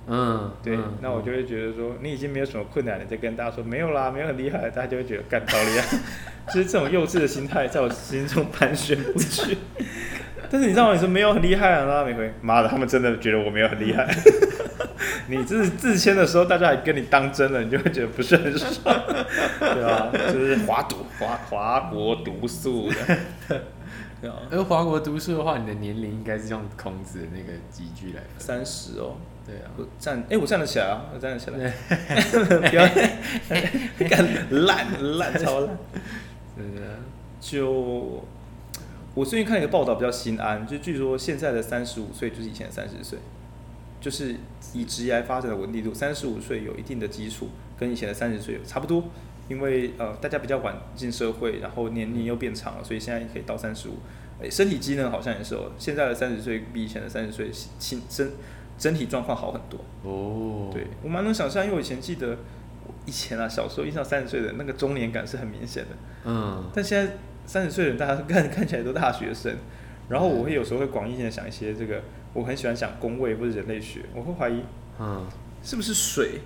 [0.06, 0.78] 嗯，对。
[1.02, 5.98] 那我就会觉得说，你已经没有什么困难了，再跟大家说没有啦，没有很厉害，大家就会觉得干超厉害。
[6.48, 9.58] 就是这种幼稚的心态，在我心中盘旋不去。
[10.50, 10.94] 但是你知道吗？
[10.94, 14.08] 你说没有很厉害啊，那每回妈的，他们真的觉得我没有很厉害。
[15.28, 18.94] 你自自谦的时候，大家还跟你当真了，你就会觉得不是很爽，
[19.60, 20.10] 对吧？
[20.32, 23.18] 就是华读华华国毒素的，
[24.20, 24.36] 对啊。
[24.50, 28.38] 而华国毒素的话，你的年龄应该是用孔子的那个几句来分。
[28.38, 29.68] 三十哦，对啊。
[29.76, 31.72] 我站，哎，我站得起来啊，我站得起来。
[33.98, 34.26] 不要干
[34.66, 34.86] 烂
[35.18, 35.76] 烂超烂，
[36.56, 36.82] 真的
[37.40, 38.24] 就。
[39.18, 43.18] 我最近看一个报道比较心安，就据说现在的三十五岁就是以前的三十岁，
[44.00, 44.36] 就是
[44.72, 49.02] 以职业发展的稳定度，三十五岁有一定的基础，跟以前的三十岁差不多。
[49.48, 53.94] 因为呃大家比较晚进社会，然后年龄又变长了，所以现在可以到三十五。
[54.40, 57.50] 诶，身体机能好像也是哦，现在的三十岁比以前的三十岁
[57.80, 58.30] 身身
[58.78, 59.80] 身体状况好很多。
[60.08, 62.36] 哦，对我蛮能想象，因为我以前记得
[63.04, 65.88] 以前啊小时候印象三十岁的那个中年感是很明显的。
[66.26, 67.14] 嗯，但现在。
[67.48, 69.56] 三十岁的人，大家看看起来都大学生，
[70.10, 72.02] 然后我会有时候会广义性的想一些这个，
[72.34, 74.62] 我很喜欢讲工位或者人类学，我会怀疑，
[75.00, 75.26] 嗯，
[75.62, 76.42] 是不是水、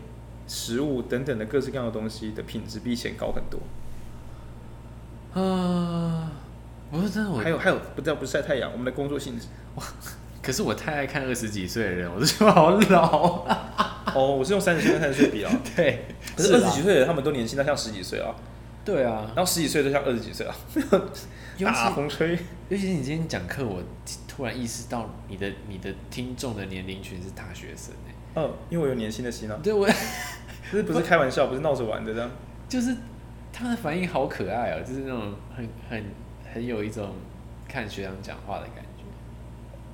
[0.46, 3.58] 食物等等的各式各样的东西的品质比以前高很多？
[5.34, 6.30] 啊，
[6.92, 9.82] 不是真的，我还有还有，不知道不晒太阳，我们的工作性质，哇，
[10.40, 13.44] 可是我太爱看二十几岁的人，我都觉得好老。
[14.14, 16.04] 哦，我是用三十岁跟三十岁比啊， 对，
[16.36, 18.32] 可是二十几岁的人他们都年轻到像十几岁啊。
[18.84, 20.54] 对啊，然后十几岁都像二十几岁啊，
[21.64, 22.36] 大风吹。
[22.68, 23.82] 尤其是你今天讲课，我
[24.26, 28.14] 突然意识到你的你的听众的年龄群是大学生哎。
[28.34, 29.58] 嗯，因为我有年轻的心啊。
[29.62, 29.86] 对，我
[30.70, 32.30] 不是不是开玩笑，不是闹着玩的这样。
[32.68, 32.96] 就是
[33.52, 36.04] 他的反应好可爱哦，就是那种很很
[36.52, 37.14] 很有一种
[37.68, 39.04] 看学长讲话的感觉。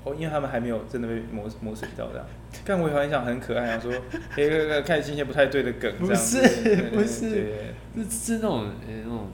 [0.05, 2.25] 哦，因为他们还没有真的被磨磨水到这样。
[2.65, 3.93] 但我也很想很可爱啊，说
[4.37, 6.41] 哎，开始进一些不太对的梗，这样子。
[6.93, 7.47] 不是
[7.95, 9.29] 不是，是是那种那种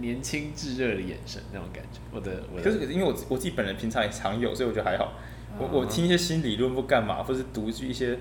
[0.00, 2.00] 年轻炙热的眼神那种感觉。
[2.12, 5.12] 我的我的，就是因为我我自己本人平常也常有，所以我觉得还好。
[5.58, 8.18] 我我听一些新理论不干嘛，或是读一些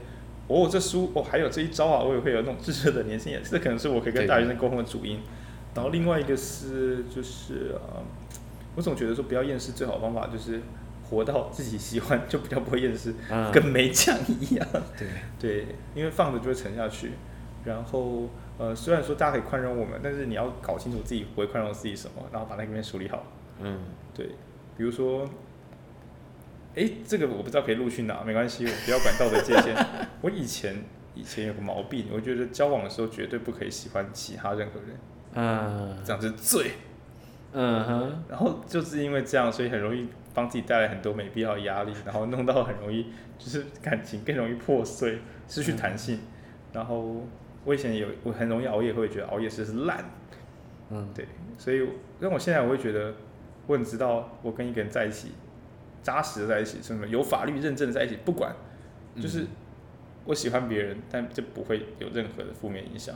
[0.48, 3.52] 哦这书哦还有这一招啊，我也会有那种炙热的年轻眼神。
[3.52, 5.20] 这可能是我可以跟大学生沟通的主因。
[5.74, 8.04] 然后另外一个是就是啊，
[8.76, 10.62] 我总觉得说不要厌世，最好的方法就是。
[11.12, 14.68] 活到自己喜欢，就比较不会厌世，嗯、跟没讲一样。
[14.98, 17.12] 对对，因为放着就会沉下去。
[17.66, 23.24] 然后呃，虽然说大家可以宽容我们，但是你要搞清楚自己不会宽容自己什么，然后把那个面处理好。
[23.60, 23.80] 嗯，
[24.16, 24.28] 对。
[24.78, 25.30] 比如说，
[26.76, 29.76] 哎，这个我不知道可以录去哪，没关系，我不要管道德界限。
[30.22, 30.76] 我以前
[31.14, 34.98] 以前有个毛病，我觉得交往的时候绝对不可以喜欢其他任何人。
[35.34, 36.72] 嗯，这样是罪。
[37.54, 38.24] 嗯哼。
[38.30, 40.08] 然后就是因为这样，所以很容易。
[40.34, 46.16] 帮自己带来很多没必要的压力，然后弄到很容易就是感情更容易破碎，失去弹性。
[46.16, 46.22] 嗯、
[46.72, 47.28] 然后
[47.66, 50.06] 我以前有我很容易熬夜，会觉得熬夜是是烂。
[50.90, 51.86] 嗯，对，所以
[52.22, 53.14] 让我现在我会觉得，
[53.68, 55.34] 我很知道我跟一个人在一起，
[56.02, 58.56] 扎实的在一起，什么有法律认证的在一起，不管，
[59.18, 59.46] 就是
[60.24, 63.14] 我喜欢别人，但这不会有任何的负面影响。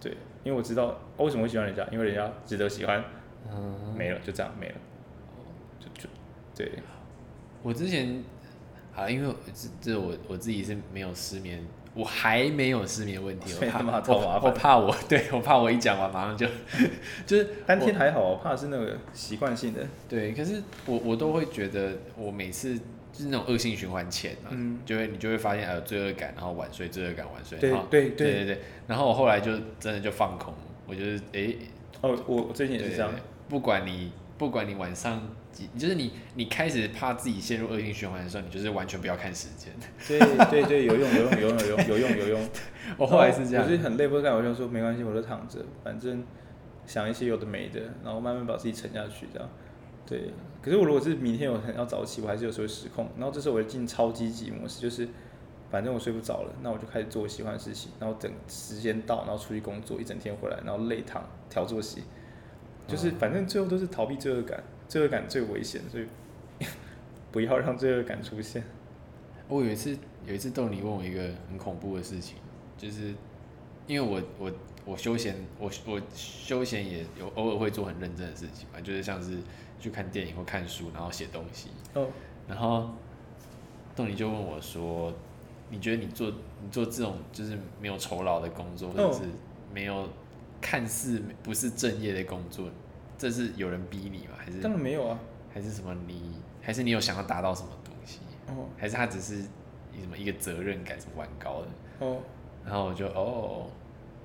[0.00, 0.12] 对，
[0.44, 3.04] 因为我知道、哦、为什么会喜欢人家，因为人家值得喜欢，
[3.50, 4.74] 嗯，没了就这样没了，
[5.78, 6.08] 就就
[6.54, 6.72] 对。
[7.62, 8.22] 我之前
[8.94, 16.46] 啊，因为这这我我自己是没有失眠，我还没有失眠问题，我怕我我怕我对我怕我一讲完马上就
[17.26, 22.78] 就是当天还好，我怕是那个习惯性的，对，可是我我都会觉得我每次。
[23.12, 30.52] 就是那种恶性循环前嘛，嗯，就会你就会发现还有罪恶感，然后晚睡，罪恶感晚睡，对对对对对，然后我后来就真的就放空，
[30.86, 31.54] 我就是哎，
[32.06, 33.10] 哦，我我最近也是这样，
[33.48, 35.20] 不管你不管你晚上
[35.52, 39.72] 几，就是你你开始怕自己陷入恶性循环的时候，你就是完全不要看时间，
[40.06, 42.48] 对对对，有用有用有用有用有用有用，
[42.96, 46.24] 我后来是这样，我是很累，不干我就说没关系，我就躺着，反正
[46.86, 49.48] 想一些有的没的，然后慢慢把自己沉下去，这样。
[50.08, 50.30] 对，
[50.62, 53.08] 可是我如果是明天我很要早起，我还是有时候会失控。
[53.18, 55.08] 然后这时候我会进超积极模式，就是
[55.70, 62.02] 反正我睡不着了，那我就开始做我喜欢的事情，然后等时间到，然后出去工作一整天回来，然后累躺调作息，
[62.86, 66.06] 就是反正最后都是逃避罪恶感，罪恶感最危险，所以
[67.32, 68.62] 不要让罪恶感出现。
[69.48, 72.36] 我有一次有一次豆你问我一个很恐怖的事情，
[72.76, 73.14] 就是
[73.86, 74.52] 因为我我
[74.84, 79.38] 我休闲我我休闲也有偶尔会做很认真的事情嘛，就是像是。
[79.78, 81.68] 去看电影或看书，然后写东西。
[81.92, 82.08] 哦。
[82.48, 82.88] 然后，
[83.94, 85.12] 豆你就问我说
[85.68, 86.30] ：“你觉得你做
[86.62, 89.20] 你做这种就是没有酬劳的工作，或者是
[89.72, 90.08] 没有
[90.60, 92.68] 看似不是正业的工作，
[93.18, 94.34] 这是有人逼你吗？
[94.36, 95.18] 还是？”当然没有啊。
[95.52, 96.34] 还是什么你？
[96.60, 98.20] 还是你有想要达到什么东西？
[98.48, 98.66] 哦。
[98.76, 99.42] 还是他只是
[99.92, 102.06] 以什么一个责任感什么玩高的？
[102.06, 102.18] 哦。
[102.64, 103.70] 然后我就哦，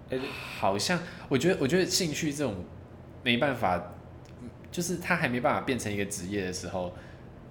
[0.09, 0.17] 哎，
[0.59, 0.99] 好像
[1.29, 2.55] 我觉得我觉得兴趣这种
[3.23, 3.93] 没办法。
[4.71, 6.93] 就是他还没办法变成一个职业的时候，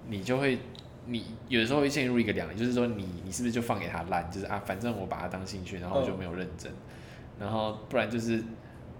[0.07, 0.57] 你就会，
[1.05, 6.71] 你有的时候会陷入一个两难，就是说你你是不是就放给他烂，就是啊，反正我把它当兴趣，然后就没有认真，
[7.39, 8.43] 然后不然就是，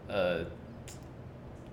[0.07, 0.43] 呃，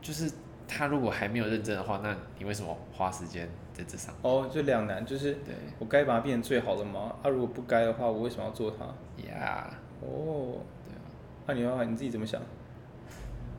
[0.03, 0.31] 就是
[0.69, 4.15] 他如果还没有认真的话，那你为什么花时间在这上？
[4.23, 7.17] 哦，就两难，就是对我该把它变成最好的吗？
[7.23, 8.85] 啊，如果不该的话，我为什么要做它？
[9.29, 9.71] 呀，
[10.03, 11.01] 哦，对啊，
[11.47, 12.41] 那你的话你自己怎么想？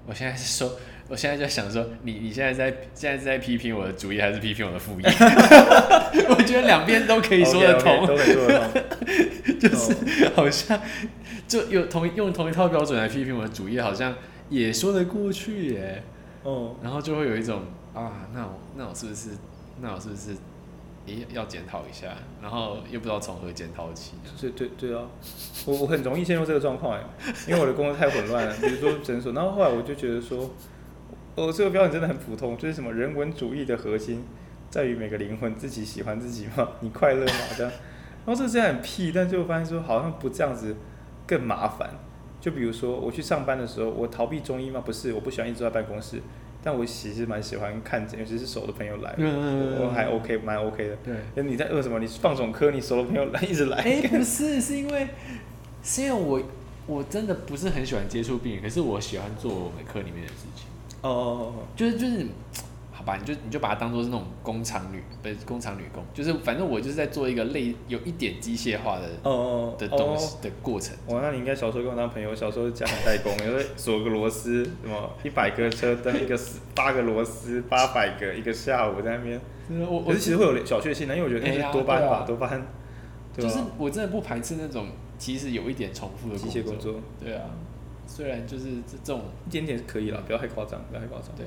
[0.05, 0.77] 我现在是说。
[1.09, 5.07] 我现在就想说，你你现在在现在是在批评我的主业，还是批评我的副业？
[6.29, 8.83] 我觉得两边都可以说得通，okay, okay, 都可以说得通。
[9.59, 10.79] 就是好像
[11.47, 14.13] 就用同用同一套标准来批评我的主业，好像
[14.49, 16.03] 也说得过去耶。
[16.43, 17.63] 哦，然后就会有一种
[17.95, 19.29] 啊，那我那我是不是
[19.81, 20.37] 那我是不是
[21.07, 22.09] 也要检讨一下？
[22.39, 24.11] 然后又不知道从何检讨起。
[24.39, 25.05] 对对对啊，
[25.65, 27.03] 我我很容易陷入这个状况哎，
[27.47, 28.55] 因为我的工作太混乱了。
[28.61, 30.51] 比如说诊所，然后后来我就觉得说。
[31.35, 34.23] 哦，这个标准真的很普通，就是什么人文主义的核心
[34.69, 37.71] 在于每个灵魂自己喜欢自己吗，你快乐吗这样。
[38.25, 40.75] 然后这这样很屁，但最后发现说好像不这样子
[41.25, 41.89] 更麻烦。
[42.41, 44.81] 就比如说我去上班的时候，我逃避中医吗？
[44.85, 46.21] 不是，我不喜欢一直在办公室，
[46.63, 50.97] 但我其实蛮喜欢看诊，尤其是熟的朋友来，我还 OK，蛮 OK 的。
[51.03, 51.99] 对，你在饿什么？
[51.99, 53.77] 你放总科，你熟的朋友来一直来。
[53.77, 55.07] 哎， 不是，是因为
[55.83, 56.41] 是因为我
[56.87, 60.68] 我真的不是很喜欢接触病人，可是我喜欢做我们科里面的事情。
[61.01, 62.25] 哦哦哦，就是就是，
[62.91, 70.93] 好吧，你就你就把它当做是那种工厂女，不是工厂女工，就是反正我就是在做一个类有一点机械化的哦哦的东西的过程。
[71.07, 76.37] 哇，那你应该小时候跟我当朋友，小时候家庭代工，因为锁个螺丝，什么一百个车灯，一个
[76.75, 79.39] 八个螺丝，八百个，一个下午在那边。
[79.87, 82.67] 我我是其实会有小确幸的，因为我觉得那是多巴胺吧，多巴胺。
[83.37, 86.95] 就是我真的不排斥那种其实有一点重复的机械工作。
[87.23, 87.43] 对啊。
[88.09, 91.29] 虽然就是这这种一点点是可以了，不要太夸张，不要太夸张。
[91.37, 91.45] 对，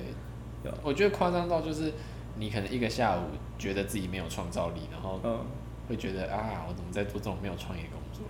[0.83, 1.93] 我觉得夸张到就是
[2.39, 3.23] 你可能一个下午
[3.59, 5.21] 觉得自己没有创造力，然后
[5.89, 8.25] 会觉得啊，我怎么在做这种没有创意的工作？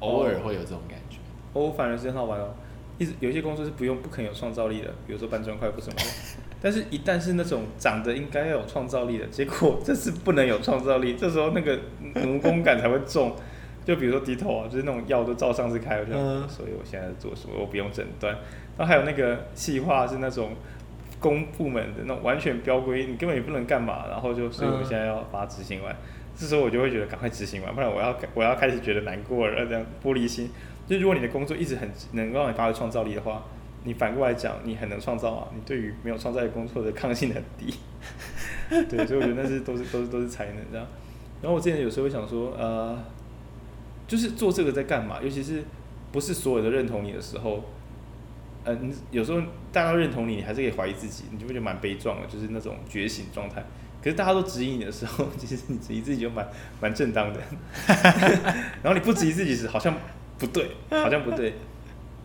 [0.00, 1.18] 偶尔会有这种感觉。
[1.52, 2.52] 哦，反而是很好玩哦。
[2.98, 6.04] 一直有些工作是不用不肯有创造力的，比如说搬砖块不什么的。
[6.60, 11.78] 但是，一旦是那种长得应该要有创造力的，结果这是不能有创造力，这时候那个
[12.14, 13.34] 奴工感才会重。
[13.90, 18.32] 就比如说低头啊，就是那种药都照上次开，我就、嗯、所以我现在在做什么，我不用诊断。
[18.78, 20.52] 然后还有那个细化是那种
[21.18, 25.92] 公部门的那种完全标规，你根本也不能干嘛，然后就所以我现在要把它执行完。
[25.92, 25.98] 嗯、
[26.36, 30.50] 这时候我就会觉得赶快执行完，不然我要我要开始觉得难过了，这样玻璃心。
[30.86, 33.42] 就如果你的工作一直很能让你发挥创造力的话，
[33.82, 37.74] 你反过来讲，你很能创造啊，你对于没有创造力工作的抗性很低。
[38.88, 40.86] 对，所以我觉得那是都是都是都是才能这样。
[41.42, 42.96] 然后我之前有时候会想说，呃。
[44.10, 45.20] 就是做这个在干嘛？
[45.22, 45.62] 尤其是
[46.10, 47.62] 不是所有的认同你的时候，
[48.64, 49.40] 嗯、呃，有时候
[49.70, 53.64] 大家都认同你，你还是可以怀疑自己，你就会觉得蛮悲壮的，就是那种觉醒状态。
[54.02, 56.44] 可是大家都质疑你的时候， 其实你质疑自己就蛮
[56.80, 57.40] 蛮正当的。
[58.82, 59.94] 然后你不质疑自己时，好像
[60.38, 61.54] 不对，好像不对。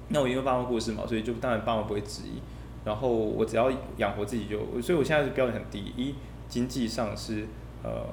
[0.09, 2.41] 那我因为爸妈过世嘛，所以就当然爸妈不会质疑。
[2.83, 5.93] 然后我只要养活自己就，所以我现在是标准很低。
[5.95, 6.15] 一
[6.49, 7.45] 经济上是
[7.83, 8.07] 呃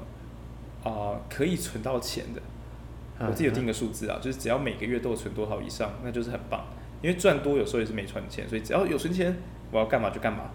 [0.84, 2.42] 啊、可以存到钱的，
[3.20, 6.66] 我自己有定个数字啊，就是只要每个月都有存多少以上，那就是很棒。
[7.00, 9.36] 因为赚多有时候也是没存钱，所以只要有存钱，
[9.70, 10.50] 我要干嘛就干嘛。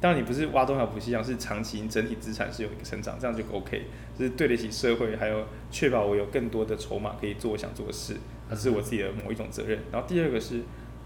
[0.00, 3.82] 当然你不是挖东洋补西洋，是长期整体资产是有一个成长，这样就 OK，
[4.18, 8.16] 就是对得起社会，还有确保我有更多的筹码可以做我想做的事，
[8.48, 9.78] 这是我自己的某一种责任。
[9.92, 10.62] 然后第二个是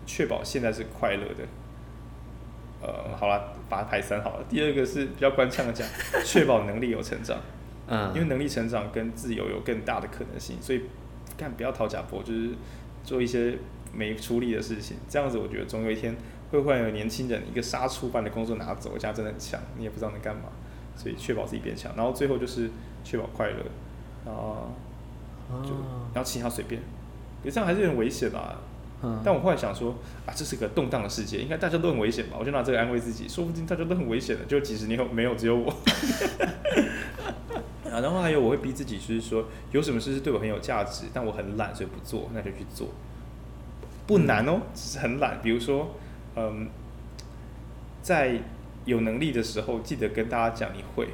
[0.07, 1.45] 确保现在是快乐的。
[2.83, 4.45] 呃，好了，把它排三好了。
[4.49, 5.89] 第二个是比较官腔的讲，
[6.25, 7.39] 确保能力有成长，
[7.87, 10.83] 嗯，因为能力成长跟自由有更大的可能性，所以
[11.37, 12.51] 干不要讨假婆，就是
[13.05, 13.59] 做一些
[13.93, 16.17] 没出力的事情，这样子我觉得总有一天
[16.51, 20.45] 会忽然有年轻人一个杀出般的工作拿走，这样真的很强，你也不知道能干嘛，
[20.97, 22.71] 所以确保自己变强，然后最后就是
[23.03, 23.57] 确保快乐，
[24.25, 24.71] 然后
[25.63, 25.71] 就
[26.15, 26.81] 然后其他随便，
[27.43, 28.59] 别这样还是有点危险吧。
[29.25, 29.95] 但我后来想说，
[30.27, 32.37] 啊，这是个动荡的世界，应该大家都很危险吧？
[32.39, 35.71] 我就拿这个安慰自己，说不定大家都很危险的，就几十年后没有只有我。
[37.91, 42.89] 啊，然后还有我会逼自己，就是说有什么事是对我很有价值，但我很懒，所以不做，那就去做。
[44.07, 45.41] 不难哦，只是很懒。
[45.43, 45.95] 比如说，
[46.37, 46.69] 嗯，
[48.03, 48.41] 在
[48.85, 51.09] 有能力的时候，记得跟大家讲你会。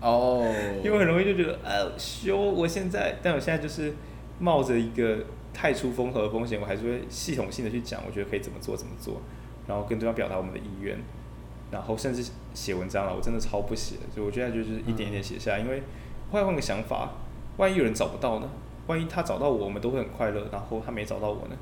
[0.00, 0.44] 哦。
[0.84, 3.94] 因为很容易就觉得，呃，修，我现在，但我现在就是
[4.38, 5.24] 冒着一个。
[5.54, 9.22] 太出风头的风险，我还是会系统性的去讲，我觉得可以怎么做怎么做，
[9.66, 10.98] 然后跟对方表达我们的意愿，
[11.70, 15.82] 然后甚至写文章了，我真的超不写，所以我现在就是一点一点写下，因为
[16.30, 17.12] 换换个想法，
[17.56, 18.50] 万一有人找不到呢？
[18.86, 21.56] 万一他找到我，我们都会很快乐，然后他没找到我呢？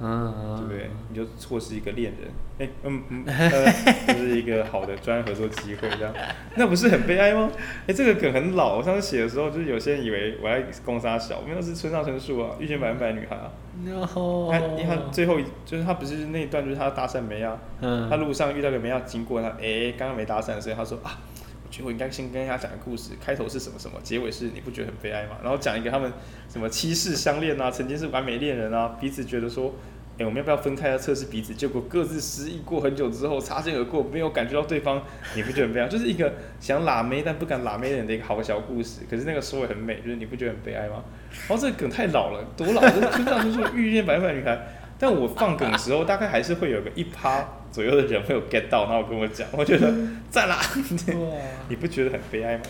[0.00, 0.90] 嗯，对不对？
[1.08, 6.14] 你就错失一个恋人，哎，嗯嗯， 呃，就是一个好的专业合作机会，这样，
[6.56, 7.50] 那不是很悲哀吗？
[7.86, 13.50] 哎，这个梗很老，我上次写的时候，就是有些人以为我在攻杀小，因为那，是村上春树啊，遇见百分百女孩啊。
[13.84, 14.50] No。
[14.50, 21.37] 他你看最后就是他不是那一段，就是他搭讪梅亚，嗯，他路上遇到个梅亚经过他，哎，刚刚没搭讪，所以他说啊，我
[21.70, 25.36] 觉得我应该先跟大家讲个故事，开头是什么什么，结尾是你不觉得很悲哀吗？
[25.42, 26.12] 然后讲一个他们
[26.48, 29.74] 什么七世相恋啊，曾经是完美恋人啊，彼此觉得说。
[30.20, 31.54] 哎、我们要不要分开来测试彼此？
[31.54, 35.00] 结果各自失忆过很久之后擦肩而过，没有感觉到对方，
[35.36, 35.86] 你不觉得很悲哀？
[35.86, 39.02] 就是一个想拉妹但不敢拉妹的人的一个好小故事。
[39.08, 41.04] 可是那个收尾很美，就是你不觉得很悲哀吗？
[41.48, 42.80] 然后这个梗太老了，多老？
[42.80, 44.58] 就是村上春树遇见白发女孩。
[44.98, 49.92] 但我放梗的时候，大概还是会有个一趴左右的人会有 get 到，然后跟我讲，我觉得
[50.30, 50.58] 赞啦。
[51.68, 52.62] 你不觉得很悲哀吗？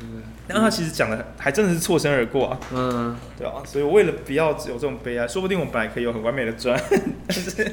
[0.00, 6.78] 嗯，然后他其实讲的还真的是错身而过啊，嗯，对啊，所以我为了不要有这种悲哀，说不定我们本来可以有很完美的专，
[7.28, 7.72] 但是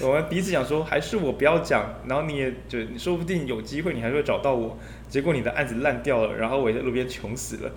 [0.00, 4.78] 我们彼此讲说，还是我不要讲，然后你也就你说不定有机会你还是会找到我，
[5.10, 7.70] 结果你的案子烂掉了，然后我在路边穷死了，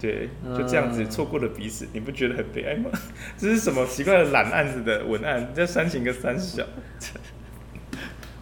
[0.00, 2.90] 对，就这样子错过了彼此，你不觉得很悲哀吗？
[3.38, 5.42] 这是什么奇怪的懒案子的文案？
[5.42, 6.64] 你在煽情个三小？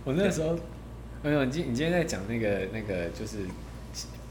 [0.05, 0.59] 我那个时候
[1.23, 3.39] 没有，你今你今天在讲那个那个就是。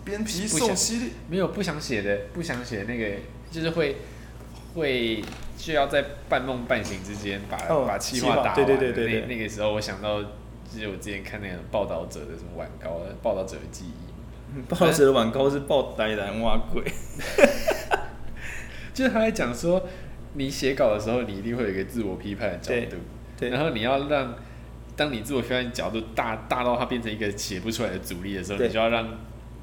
[0.03, 3.17] 边皮送犀利，没有不想写的，不想写那个，
[3.51, 3.97] 就是会
[4.73, 5.23] 会
[5.55, 8.55] 需要在半梦半醒之间把、哦、把气话打完。
[8.55, 14.61] 对对对对，对，那那个时候我想到，就是我之前看那个报道者的什么晚高，报道者的记忆。
[14.67, 16.83] 报道者的晚高是报呆男挖鬼，
[18.91, 19.87] 就是他在讲说，
[20.33, 24.33] 你写稿的时候，你一定会有一个自我批判的角度，然后你要让，
[25.01, 29.07] 当你自我批判的角度大大到它变成一个写不出来的阻力的时候，你就要让。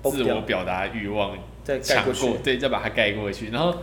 [0.00, 3.50] 自我表达欲望再盖过去，对，再把它盖过去。
[3.50, 3.76] 然后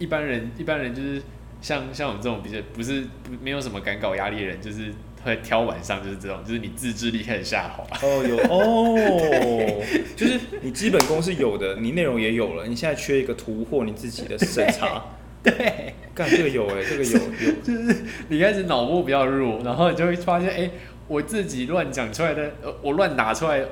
[0.00, 1.22] 一般人，一般人就是
[1.62, 4.92] 像像我们这种比较不是不没有什么赶稿压力的人，就是
[5.22, 7.84] 会挑晚上，就是这种，就是你自制力开始下滑。
[8.02, 9.80] 哦，有哦，
[10.16, 15.04] 就是你基本功是有的，你内容也有了，你现在缺一个突破你自己的审查。
[15.42, 20.70] 对，干这个有哎、欸，这个有有， 就是你开始脑波比较弱，然后你就会发现，哎、欸，
[21.10, 23.64] 我自己乱讲出来的，呃，我乱打出来。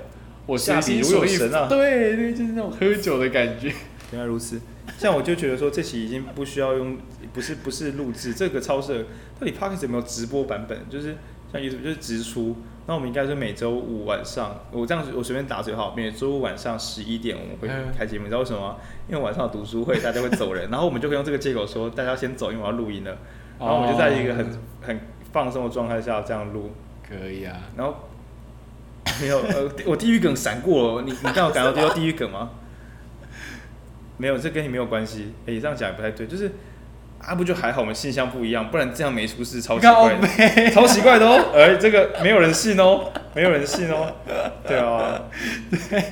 [0.45, 1.69] 我下笔如有神啊！
[1.69, 3.71] 对对，就是那种喝酒的感觉。
[4.11, 4.59] 原来如此，
[4.97, 6.97] 像我就觉得说，这期已经不需要用，
[7.35, 9.05] 不是不是录制这个超市
[9.39, 10.89] 到底 Podcast 有没有直播版本？
[10.89, 11.17] 就是
[11.53, 12.57] 像 YouTube 就是直出。
[12.87, 18.25] 那我们应该是每周五晚上，我这样子我随便打嘴好，每周五晚上十一点我们会开节目。
[18.25, 18.77] 你知道为什么吗？
[19.07, 23.19] 因为晚上有读书会，大家会走人， 然后我们就可以用这个借口说大家先走，因为我要录音了。
[23.61, 24.47] 然后我们就在一个很
[24.81, 24.99] 很
[25.31, 26.71] 放松的状态下这样录。
[27.09, 27.57] 可以啊。
[27.77, 27.97] 然后。
[29.23, 32.51] 没有，呃，我地狱梗闪过了，你你刚好感到地狱梗吗？
[34.19, 35.33] 没有，这跟你没有关系。
[35.47, 36.53] 哎、欸，这样讲也不太对，就是
[37.19, 41.53] 啊，不就还好，我们性向不一样，不然这样没出事，超奇怪的，超奇怪的哦。
[41.55, 44.15] 哎、欸，这个没有人信哦，没有人信哦。
[44.67, 45.23] 对啊，
[45.89, 46.05] 对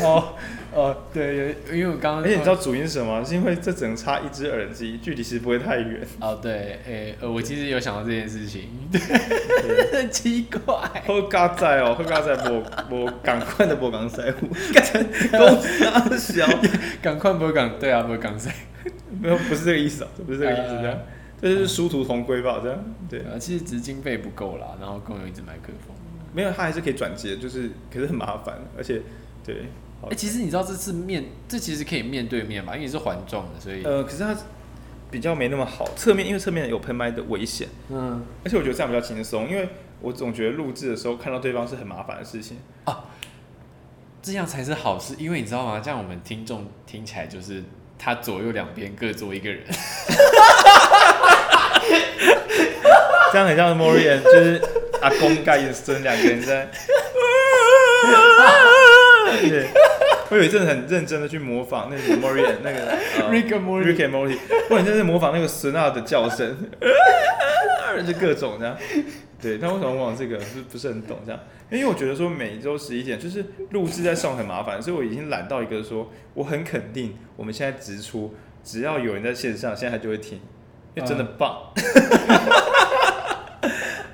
[0.00, 0.34] 哦，
[0.74, 3.24] 哦，对，因为我刚刚，而且你知道主因是什么？
[3.24, 6.00] 是因为这只能插一只耳机，距离其实不会太远。
[6.20, 8.68] 哦，对，诶，呃，我其实有想到这件事情，
[9.92, 10.74] 很奇怪。
[11.06, 16.46] 好嘎仔哦，好嘎仔，无无赶快的无讲师傅，公差小，
[17.00, 18.48] 赶快无港， 对啊，无讲师，
[19.20, 20.98] 没有，不是这个意思啊，不是这个意思，这样，
[21.40, 22.60] 这是殊途同归吧？
[22.60, 25.94] 这样，对啊，其实只是经费不够啦，然后共用一支麦克风，
[26.32, 29.00] 没有，它还是可以转接，就是，可是很麻烦，而且，
[29.46, 29.66] 对。
[30.06, 34.36] 哎、欸，其实你知道这次面，这其实可以面对面嘛，因为是环状的，所以呃，可是它
[35.10, 39.68] 比较没那么好，侧面因为侧面有喷麦的危险，嗯，而且我觉得这样比较轻松，因为
[40.00, 43.04] 我总觉得录制的时候看到对方是很麻烦的事情啊，
[44.22, 45.80] 这样才是好事，因为你知道吗？
[45.82, 47.62] 这样我们听众听起来就是
[47.98, 49.62] 他左右两边各坐一个人，
[53.32, 54.60] 这样很像 Morian，就是
[55.00, 56.68] 阿公盖孙两个人在。
[59.48, 59.68] 对，
[60.30, 62.96] 我有一阵子很认真的去模仿那个 Morty 那个
[63.30, 64.38] Rick and Morty Rick and Morty，
[64.70, 66.56] 我很认真模仿那个 s o n a 的叫声，
[68.06, 68.76] 就各种这样。
[69.40, 71.40] 对，但为什么模仿这个是不是很懂这样？
[71.70, 80.40] 因为我觉得说每周十一点就是录制在上很麻烦，所以我已经懒到一个说我很肯定我们现在直出，只要有人在线上，现在他就会听，
[80.94, 81.72] 因为真的棒。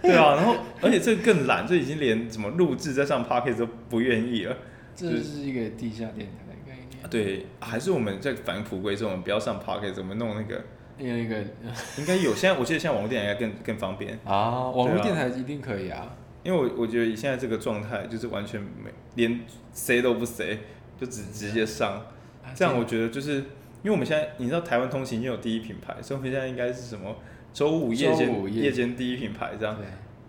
[0.02, 4.56] 对啊，然后而且这个更懒，这已经连怎么录制在上 p o c k e t 都不愿意了。
[5.00, 7.08] 这是一个地下电台的概念。
[7.08, 10.62] 对，还是我们在返璞归真，我们不要上 Podcast，我们弄那个。
[10.98, 11.42] 有一个
[11.96, 14.68] 应该有，现在我记得现在网络电台应该更更方便啊。
[14.68, 16.14] 网络电台一定可以啊。
[16.42, 19.40] 因为我我觉得现在这个状态就是完全没连
[19.72, 20.58] 谁都不谁，
[21.00, 22.06] 就只直接上。
[22.54, 27.16] 这样我觉得就是因为我们现在你知道台湾通勤已经有第一品牌，所以我们现在应该是什么
[27.52, 29.76] 周五夜间夜间第一品牌这样。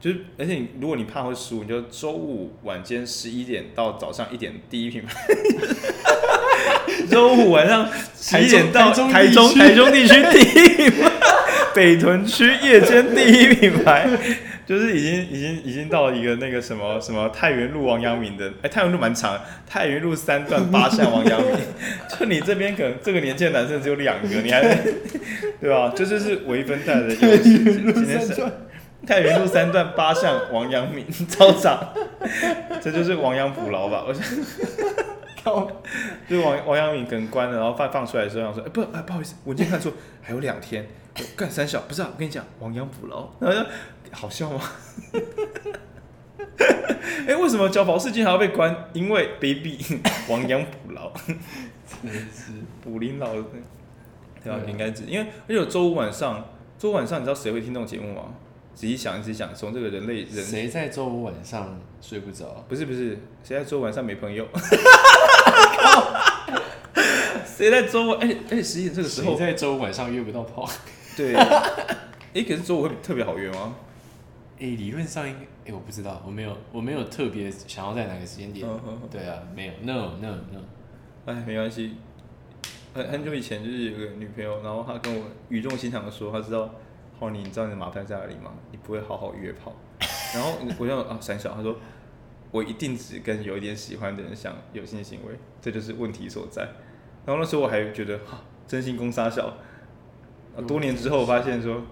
[0.02, 5.14] 就是，而且你如果你怕会输，你就周五晚间十一点到早上一点第一品牌，
[7.08, 7.88] 周五晚上
[8.20, 10.16] 十一点到台中台中地区。
[10.32, 11.12] 第一品牌，
[11.76, 14.10] 北屯区夜间第一品牌，
[14.66, 19.40] 就是已经已经已经到一个那个什么什么太原路王阳明的，哎、欸，太原路蛮长，
[19.70, 21.52] 太原路三段八巷王阳明，
[22.20, 24.62] 就你这边可能这个年纪的男生只有两个，你还
[25.62, 25.94] 对吧？
[25.96, 28.34] 就是是微分带的游戏，今天是。
[29.06, 31.94] 太原路三段八巷王阳明操场，
[32.82, 34.06] 这就是亡羊补牢吧？
[34.08, 34.24] 我想，
[36.30, 39.92] 就是王王阳明可能关了，然后放放出来的时候，想说，哎、欸、不，哎、欸、不好意思，我今天看错，
[40.22, 40.88] 还有两天，
[41.36, 43.66] 干三小，不是啊，我跟你讲，亡羊补牢，然后
[44.12, 44.62] 好笑吗？
[46.58, 48.76] 哎、欸，为什么交保事件还要被关？
[48.94, 50.00] 因为卑鄙，
[50.30, 51.12] 亡羊补牢，
[52.04, 52.52] 真是
[52.84, 53.44] 补林老的，
[54.44, 54.60] 对吧？
[54.68, 56.46] 应该是因为而且有周五晚上，
[56.78, 58.34] 周五晚上你知道谁会听这种节目吗？
[58.74, 62.66] 仔细想，仔细想，从这个人类人，谁在周五晚上睡不着？
[62.68, 64.48] 不是不是，谁在周五晚上没朋友？
[67.46, 68.12] 谁在周五？
[68.14, 70.68] 哎哎，十一点这个时候，谁在周五晚上约不到炮？
[71.16, 71.36] 对，
[72.34, 73.76] 哎，可是周五会特别好约吗？
[74.58, 78.68] 哎，理论上应该，哎，我不知道，我没有，我没有特别想要在哪个时间点。
[79.12, 80.60] 对啊，没有，no no no。
[81.26, 81.98] 哎，没关系。
[82.94, 86.74] 很很久以前就是有个女朋友，然后她跟我语重心长的说，她知道。
[87.22, 88.52] 哦，你知道你的麻烦在哪里吗？
[88.72, 89.72] 你不会好好约炮，
[90.34, 91.76] 然后我就啊闪小，他说
[92.50, 96.64] 我一定只跟有一点喜欢的人想有性行为，这就是问题所在。
[97.24, 99.54] 然后那时候我还觉得哈，真心公杀小，
[100.68, 101.84] 多年之后发现说，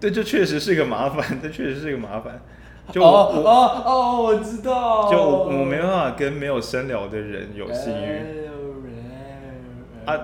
[0.00, 2.40] 对，这确实是个麻烦，这确实是个麻烦。
[2.90, 8.48] 就我哦哦，哦，我知道，就我我没办法跟没有深聊的人有性欲。
[10.06, 10.16] 啊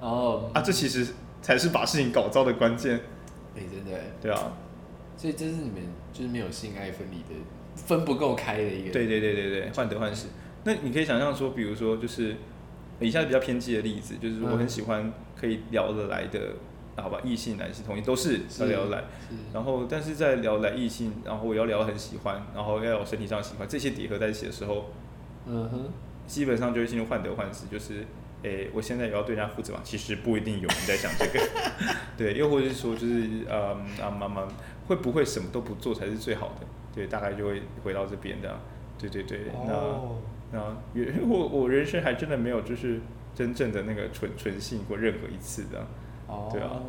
[0.00, 1.06] 哦啊，这其实
[1.40, 3.00] 才是把事情搞糟的关键。
[3.56, 4.52] 哎，真的，对啊，
[5.16, 5.82] 所以这是你们
[6.12, 7.40] 就是没有性爱分离的，
[7.74, 8.92] 分不够开的一个。
[8.92, 10.26] 对对对对对，患得患失。
[10.64, 12.36] 那你可以想象说，比如说，就是
[13.00, 16.38] 以下比较偏激的例子，就是我很喜欢可以聊得来的，
[16.96, 19.04] 嗯、好吧，异性、男性、同性都是要聊得来。
[19.54, 24.90] 然后，但是在聊来异性，然后我要聊得很喜欢，然后要有身体上喜欢，这些叠合在一起的时候，
[25.46, 25.88] 嗯哼，
[26.26, 28.04] 基本上就会进入患得患失，就是。
[28.46, 29.80] 诶、欸，我现在也要对人家负责嘛？
[29.82, 31.40] 其实不一定有人在想这个，
[32.16, 34.46] 对，又或者是说，就是呃啊妈妈
[34.86, 36.66] 会不会什么都不做才是最好的？
[36.94, 38.60] 对，大概就会回到这边的，
[38.98, 40.18] 对对对，哦、
[40.52, 43.00] 那那 我我人生还真的没有就是
[43.34, 45.86] 真正的那个纯纯性过任何一次的，
[46.28, 46.80] 哦、对啊，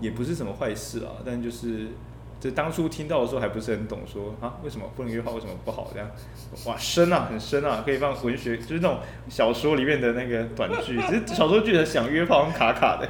[0.00, 1.88] 也不是什么坏事啊，但就是。
[2.40, 6.10] 就当初听到的时候还不是很懂说，说啊为什么不能约炮，为什么不好这样？
[6.64, 13.06] 哇深啊，很深啊，可以放文学，就是那种小说里面的那个短句，只是小说剧的想约炮很卡卡的。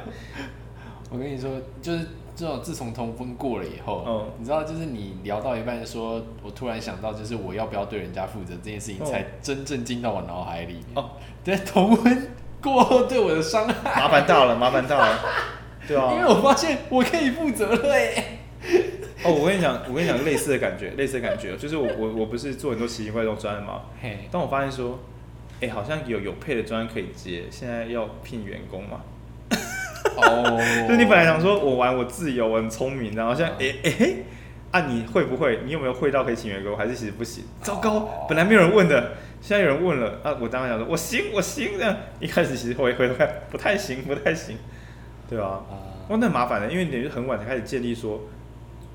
[1.09, 1.49] 我跟你说，
[1.81, 2.05] 就是
[2.35, 10.83] 这种自从同婚过了以后，哦，你知道，就是你聊到一半说，我突然想到，就是我要不要对人家负责这件事情，才真正进到我脑海里。
[10.93, 11.11] 哦，
[11.43, 12.29] 对，同婚
[12.61, 15.19] 过后对我的伤害，麻烦大了，麻烦大了。
[15.87, 18.39] 对啊，因为我发现我可以负责了耶。
[19.23, 23.83] 哦，我跟你讲，我跟你讲类似的感觉，类似的感觉，就是我我我不是做很多奇奇怪怪的专案吗？
[24.01, 24.99] 嘿，但我发现说，
[25.61, 29.01] 哎、欸，好像有有配的专案可以接，现在要聘员工嘛。
[30.17, 30.59] 哦，
[30.89, 34.25] 就你本来想说我玩我自由，我很聪明，然后现在哎哎、欸欸，
[34.71, 35.59] 啊你会不会？
[35.65, 36.75] 你有没有会到可以请员工？
[36.75, 37.43] 还是其实不行？
[37.61, 40.35] 糟糕，本来没有人问的，现在有人问了啊！
[40.41, 44.57] 我当然想说我行我行这样，一开始其实会回头看不太行不太行，
[45.29, 45.63] 对吧？
[46.07, 48.21] 哦，那很麻烦的，因为你是很晚才开始建立说。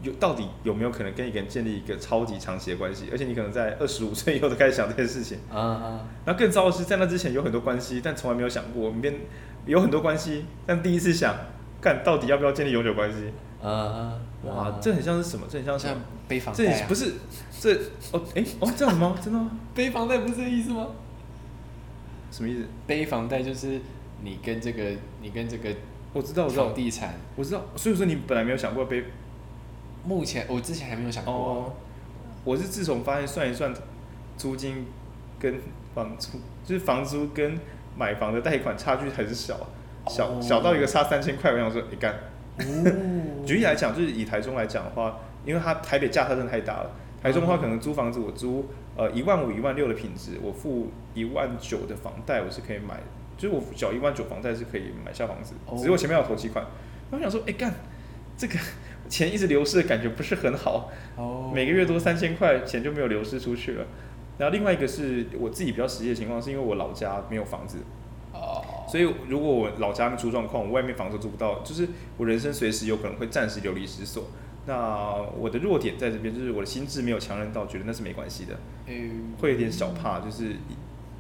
[0.07, 3.07] 有到底有没有可能跟一个人建立一个超级长期的关系？
[3.11, 5.39] 而且你可能在二十五岁以后都开始想这件事情。
[5.53, 6.01] 啊啊！
[6.25, 8.85] 然后更糟的是，在那之前有很多关系，但从来没有想过。
[8.85, 9.13] 我们边
[9.67, 11.35] 有很多关系，但第一次想，
[11.81, 13.33] 干到底要不要建立永久关系？
[13.61, 14.15] 啊！
[14.45, 15.47] 哇，这很像是什么？
[15.51, 16.01] 这很像什么？
[16.29, 16.81] 背房贷？
[16.81, 17.15] 这不是
[17.61, 17.75] 这
[18.13, 19.17] 哦哎哦这样子吗？
[19.21, 19.51] 真的吗？
[19.75, 20.87] 背房贷不是这个意思吗？
[22.31, 22.65] 什么意思？
[22.87, 23.81] 背房贷就是
[24.23, 24.85] 你跟这个
[25.21, 25.71] 你跟这个
[26.13, 29.05] 我知道我知道房地产我知道，所以说你本来没有想过背。
[30.07, 31.73] 目前我之前还没有想过、啊哦，
[32.45, 33.75] 我是自从发现算一算
[34.37, 34.87] 租金
[35.41, 35.61] 跟
[35.95, 37.59] 房租，就是房租跟
[37.99, 39.67] 买房的贷款差距很小，
[40.07, 42.15] 小、哦、小到一个差三千块，我想说你干。
[42.59, 46.91] 哦、 举例来讲，就是以台中来讲的话，因为它台北价差真的太大了，
[47.21, 53.01] 台中的话可能租房子我租呃一万五一万六的品质，我付一万九的房贷我是可以买，
[53.37, 56.65] 就是我缴一万九房贷是可以买下房子，哦、只是我前面要投期款。
[57.11, 57.75] 我想说，哎干，
[58.39, 58.55] 这个。
[59.09, 61.53] 钱一直流失的感觉不是很好，oh.
[61.53, 63.87] 每个月多三千块钱就没有流失出去了。
[64.39, 67.79] 然后另外一个是我自己比较实际的情况，是因为我老家没有房子
[68.33, 68.65] ，oh.
[68.89, 74.25] 所以如果我老家出状况，我外面房子租不到，就是我人生随时有可能会暂时流离失所。
[74.67, 78.55] 那我的弱点在这边，就是我的心智没有强韧到觉得那是没关系的
[78.89, 79.41] ，oh.
[79.41, 80.57] 会有点小怕，就是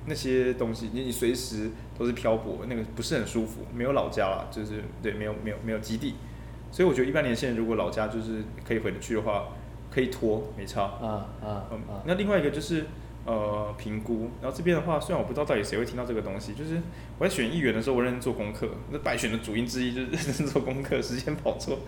[0.06, 3.60] 那些东西你你随时都是漂泊，那个不是很舒服。
[3.74, 6.16] 没有老家了，就是对，没有没有没有基地。
[6.76, 9.44] 所以我觉得一般年轻人如果老家就是可以回得去的话，
[9.90, 10.82] 可以拖没差。
[10.82, 11.80] 啊啊嗯。
[12.04, 12.84] 那另外一个就是
[13.24, 16.78] 呃评估，然后这边的话，虽然我不知道到底谁会听到这个东西，就是
[17.18, 18.68] 我在选议员的时候，我认真做功课。
[18.90, 21.78] 那败选的主因之一就是认真做功课，时间跑错。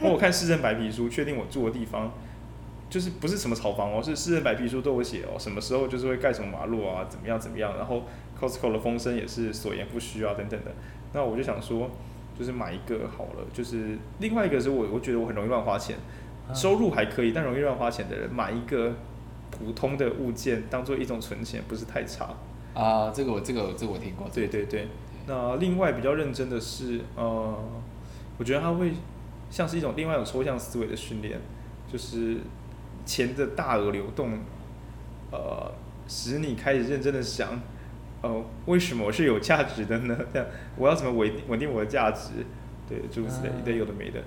[0.00, 2.10] 那我看市政白皮书，确定我住的地方
[2.88, 7.76] 就是不是什么炒房哦，是市政白皮书都有写哦，什么时候就是会盖什么马路啊，怎么样怎么样。
[7.76, 8.04] 然后
[8.40, 10.72] Costco 的风声也是所言不虚啊，等等的。
[11.12, 11.90] 那我就想说。
[12.38, 15.96] 就是买一个好了，就是另外一个是我我觉得我很容易乱花钱，
[16.54, 18.94] 收入还可以，但容易乱花钱的人买一个
[19.50, 22.32] 普通的物件当做一种存钱，不是太差
[22.74, 23.10] 啊。
[23.10, 24.28] 这个我这个这个我听过。
[24.32, 24.86] 对对对。
[25.26, 27.58] 那另外比较认真的是，呃，
[28.38, 28.92] 我觉得它会
[29.50, 31.40] 像是一种另外一种抽象思维的训练，
[31.92, 32.36] 就是
[33.04, 34.38] 钱的大额流动，
[35.32, 35.72] 呃，
[36.06, 37.60] 使你开始认真的想。
[38.20, 40.18] 哦，为什么我是有价值的呢？
[40.34, 42.44] 这样，我要怎么稳定稳定我的价值？
[42.88, 44.20] 对，诸如此类，一堆有的没的。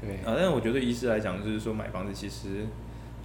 [0.00, 2.66] 对啊，但是我觉得，医师来讲，就是说买房子其实，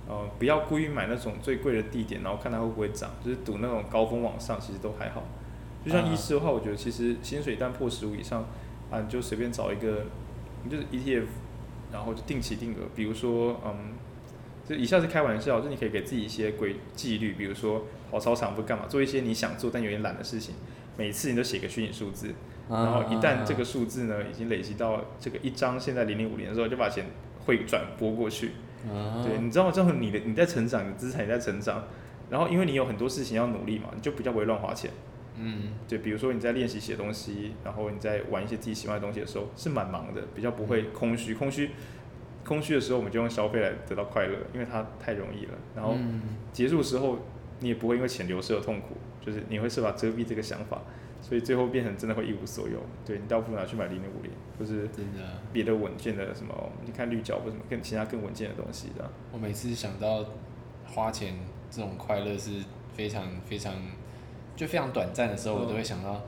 [0.10, 5.24] 呃，不要故意买那种最贵的地点，然后看它会不会涨，就是赌那种高峰往上，其实都还好。
[5.86, 8.42] 就像医师的话，我觉得其实薪水一旦破十五以上，
[8.92, 10.06] 啊，你就随便找一个，
[10.64, 11.26] 你就是 ETF，
[11.94, 13.95] 然后就定期定额，比如说，嗯。
[14.68, 20.56] 就以下是开玩笑，就你可以给自己一些规纪律，比如说跑操场不干嘛，做一些你想做但有点懒的事情。
[20.98, 22.34] 每次你都写个虚拟数字，
[22.70, 27.06] 然后一旦这个数字呢已经累积到这个一张现在零零五零的时候，就把钱
[27.46, 28.52] 汇转拨过去。
[29.24, 31.84] 对，你知道，之后你的你在成长，你的资产也在成长，
[32.30, 34.90] 然后因为你有很多事情要努力嘛，你就比较不会乱花钱。
[35.38, 41.72] 嗯，对，比如说你在练习写东西，然后你在玩一些自己喜欢的东西的时候，是蛮忙的，比较不会空虚，空虚。
[42.46, 45.54] 空虚的时候，我们就用消费来得到快乐，因为它太容易了。
[45.76, 45.96] 然后
[46.54, 47.18] 结束的时候，
[47.60, 50.80] 你也不会因为钱流失而痛苦，就是你会设法遮蔽这个想法，
[51.22, 52.80] 所以最后变成真的会一无所有。
[53.04, 54.88] 对，你倒不如拿去买零零五零，或是
[55.52, 56.54] 别的稳健的什么，
[56.86, 59.10] 你看绿角或什么更其他更稳健的东西的。
[59.32, 60.24] 我每次想到
[60.86, 61.34] 花钱
[61.72, 63.74] 这种快乐是非常非常
[64.56, 66.22] 就非常短暂的时候，我都会想到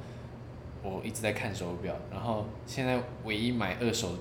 [0.81, 4.15] 我一直在看手表，然后现在唯一买二手。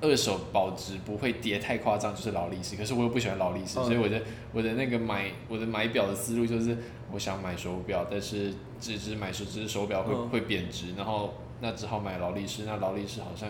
[0.00, 2.76] 二手保值不会跌太夸张，就是劳力士。
[2.76, 4.20] 可是我又不喜欢劳力士，所以我的
[4.52, 6.76] 我的那个买我的买表的思路就是，
[7.10, 12.64] 我想买手表，但是这只买这只手表会会贬值，然后那只好买劳力士。
[12.66, 13.48] 那劳力士好像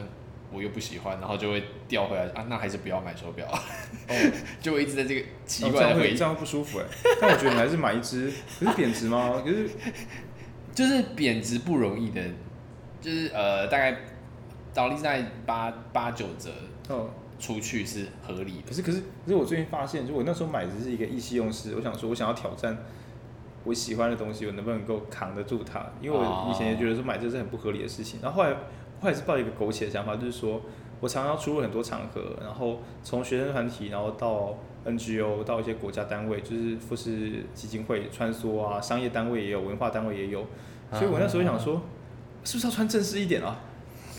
[0.53, 3.47] 我又不喜欢，然后就会掉回来啊，那还是不要买手表。
[3.51, 4.15] 哦，
[4.63, 6.85] 就我一直在这个奇怪的回忆，这样不舒服哎。
[7.21, 9.43] 但我觉得你还是买一只，可是贬值吗？
[9.45, 9.69] 可是
[10.73, 12.23] 就是贬值不容易的，
[13.01, 13.97] 就是呃大概。
[14.75, 16.51] 劳力士在八八九折，
[16.89, 17.09] 哦，
[17.39, 18.63] 出去是合理的。
[18.69, 22.77] 可是可是可是我最近发现，就我那时候买的是一个意气用事，我想说我想要挑战
[23.65, 25.85] 我喜欢的东西，我能不能够扛得住它？
[26.01, 28.55] 因为我以前也觉得说买这是很不合理的事情，然后后来
[29.01, 30.61] 后来是抱一个苟且的想法，就是说
[31.01, 34.57] 我常常出入很多场合，然后从学生团体，然后到
[34.87, 40.47] NGO，到一些国家单位，就是富士基金会穿梭啊，商业单位也有，文化单位也有，
[40.93, 41.81] 所以我那时候想说，
[42.45, 43.59] 是不是要穿正式一点啊？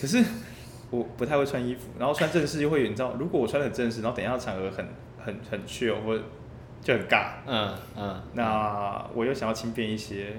[0.00, 0.22] 可是
[0.90, 4.86] 我不太会穿衣服，然后穿正式就会有，你知道，如果我穿的很正式，然后等一下场合很
[5.18, 6.16] 很很 chill 或
[6.82, 10.36] 就很尬，嗯嗯，那我又想要轻便一些，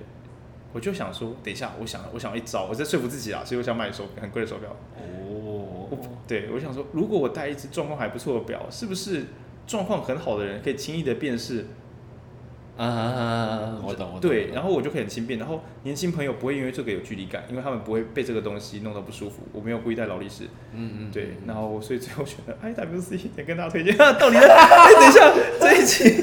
[0.72, 4.74] 我就想说，等一下，我想我想要一招，我在说服自己啊，所以我想买手很贵的手表。
[4.96, 5.90] 哦，
[6.26, 9.26] 对，我想说，如果我戴一只状况还不错的表，是不是
[9.66, 11.66] 状况很好的人可以轻易的辨识？
[12.78, 14.22] 啊，我懂，我懂。
[14.22, 19.38] 对，然后我就可以很轻便，然后年轻朋友不会因为这个有距离感，因为他们不会被这个东西弄得不舒服。
[19.52, 23.98] 我没有故意戴劳力士，嗯嗯，对，然后所以最后选了 IWC，也跟大家推荐。
[23.98, 24.38] 到底？
[24.38, 26.22] 哎，等一下，这一期，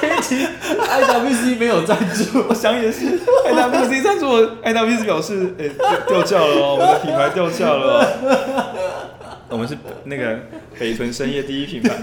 [0.00, 0.46] 这一期
[0.78, 4.26] IWC 没有赞助，我想也是，IWC 赞助
[4.62, 5.68] ，IWC 表示，哎，
[6.08, 8.88] 掉价了哦，我们的品牌掉价了，
[9.50, 10.38] 我们是那个
[10.78, 12.00] 北屯深夜第一品牌。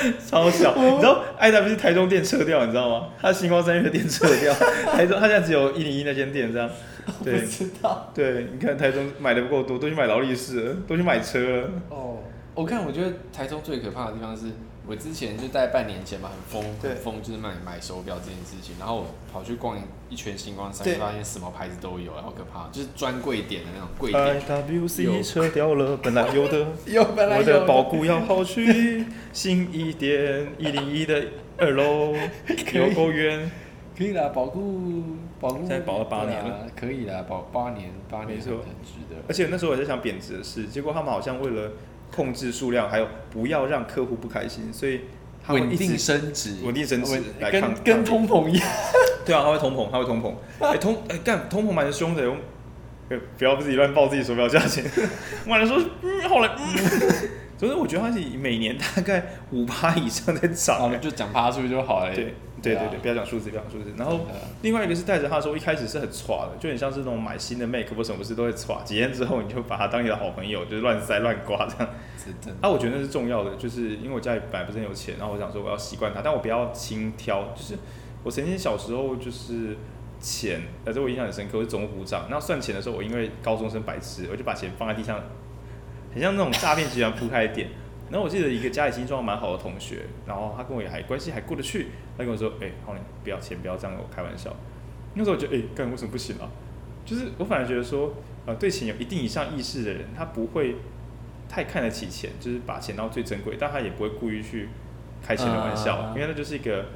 [0.26, 3.08] 超小，你知道，I W 是台中店撤掉，你知道吗？
[3.20, 4.54] 他星光三月的店撤掉，
[4.92, 6.68] 台中他现在只有一零一那间店这样。
[7.24, 8.10] 对，知道。
[8.14, 11.70] 对，你看台中买的不够多，都去买劳力士了，都去买车了。
[11.88, 12.18] 哦，
[12.54, 14.46] 我看我觉得台中最可怕的地方是。
[14.88, 18.74] 我之前就在半年前吧，很疯，很疯，就是买买手表这件事情。
[18.78, 19.78] 然后我跑去逛
[20.08, 24.40] 一圈星光三月，发现什么牌子都有，好可怕，就是专柜店的那种贵店。
[24.40, 27.52] IWC 撤掉了，本来有的， 有本来有的。
[27.52, 31.22] 我的保固要跑去新一点一零一的
[31.58, 32.14] 二楼，
[32.72, 33.50] 有够远。
[33.94, 35.02] 可以啦，保固
[35.38, 35.58] 保固。
[35.58, 39.16] 现在保了八年了，可以啦，保八年，八年是很值得。
[39.28, 41.72] 而且那时候我在想贬值的事，结果他们好像为了。
[42.14, 45.02] 控制数量，还有不要让客户不开心，所以
[45.48, 48.68] 稳定升值，稳定升值，跟跟通膨一样。
[49.24, 50.32] 对啊，它会通膨，它会通膨。
[50.64, 52.36] 哎、欸，通哎干、欸，通膨蛮凶的哟。
[53.38, 54.84] 不要自己乱报自己手表价钱。
[55.46, 57.28] 买的时候，嗯，后来，嗯。
[57.58, 61.00] 所以我觉得它是每年大概五趴以上在涨。
[61.00, 62.14] 就讲趴数就好了。
[62.14, 62.34] 对。
[62.62, 63.92] 对对对，不要讲数字，不要讲数字。
[63.96, 64.20] 然后
[64.62, 68.82] 另外一个是带着他的时候，一开始是很歘的，就很像是那种买新的 Mac 或什么事都会歘。
[68.84, 71.92] 几天之后，你就把它当你的好朋友，就是乱塞乱刮这样。
[72.60, 77.54] 啊，我觉得那是重要的，就是因为我家里本来不是很有钱，然后我想说我要习惯它，但我不要轻挑。
[77.54, 77.78] 就是
[78.22, 79.76] 我曾经小时候就是
[80.20, 82.26] 钱，反正我印象很深刻，我是总务部长。
[82.28, 85.18] 那算钱的时候，我因为高中生白痴，我就把钱放在地上，
[86.12, 87.68] 很像那种诈骗集团铺开的点。
[88.10, 94.54] 然后我记得一个家里经济状况蛮好的同学，然后他跟我也还关系还过得去，他跟我说：“哎、欸，好，你不要钱，不要这样跟我开玩笑。”
[95.14, 96.48] 那时候我觉得：“哎、欸，干为什么不行啊？”
[97.04, 98.14] 就是我反而觉得说，
[98.46, 100.76] 呃，对钱有一定以上意识的人，他不会
[101.48, 104.68] 太看得起钱，就是把钱当最珍贵，但他也不会故意去
[105.22, 106.86] 开钱的玩笑，因为那就是一个，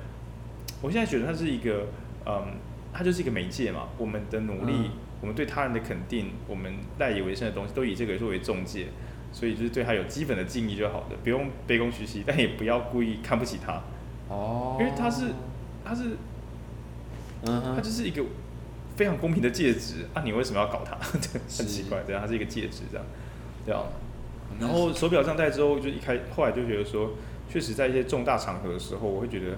[0.81, 1.87] 我现在觉得他是一个，
[2.27, 2.55] 嗯，
[2.93, 3.89] 他就是一个媒介嘛。
[3.99, 4.91] 我们的努力，
[5.21, 8.89] 我们对他人的肯定，我们赖以为生的东西，都以这个作为中介。
[9.33, 13.83] 所以就是对他有基本的敬意就好的，不用卑躬屈膝，但也不要故意看不起他。
[14.29, 14.77] 哦。
[14.79, 15.33] 因为他是，
[15.85, 16.17] 他是，
[17.47, 18.23] 嗯，他就是一个
[18.95, 20.23] 非常公平的戒指啊！
[20.23, 20.97] 你为什么要搞他？
[21.03, 23.07] 很奇怪，对啊，他是一个戒指这样，
[23.65, 23.85] 对啊。
[24.61, 27.13] 然后手表这样戴之后，就一开后来就觉得说，
[27.49, 29.57] 确实在一些重大场合的时候，我会觉得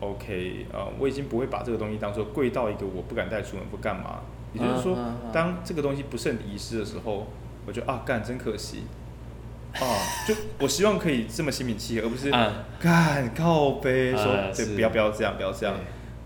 [0.00, 4.20] ，OK 啊，我已经不会把这个东西当做贵到一个我不敢带出门不干嘛。
[4.52, 4.96] 也就是说，
[5.32, 7.26] 当这个东西不慎遗失的时候，
[7.66, 8.84] 我觉得啊，干真可惜。
[9.80, 14.24] 啊，就我希望可以这么心平气和，而不是干、嗯、靠背说，
[14.54, 15.74] 对、嗯，不要不要这样，不要这样。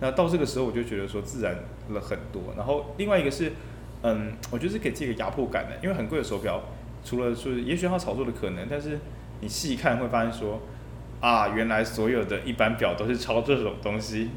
[0.01, 1.55] 那到这个时候，我就觉得说自然
[1.91, 2.43] 了很多。
[2.57, 3.53] 然后另外一个是，
[4.03, 6.63] 嗯，我觉得是给自己一个压迫感的，因为很贵的手表，
[7.05, 8.99] 除了说也许它炒作的可能，但是
[9.41, 10.61] 你细看会发现说，
[11.21, 14.31] 啊，原来所有的一般表都是抄这种东西。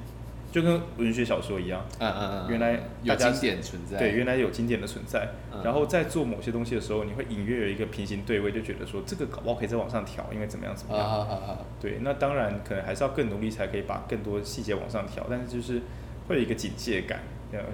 [0.53, 5.27] 就跟文学小说一样，嗯嗯嗯，原来有经典存在，对，原来有经典的存在。
[5.51, 11.03] 嗯、然后在做某些东西的时候，你会隐约有一个平行对位，就觉得说这个搞不好可以再往上调，因为怎么样怎么样。
[11.03, 15.81] 啊啊啊、对，那当然可能还是要更努力才可以把更多细节往上调，但是就是
[16.27, 17.21] 会有一个警戒感，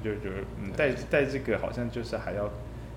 [0.01, 0.30] 就就
[0.63, 2.49] 嗯，带带这个好像就是还要，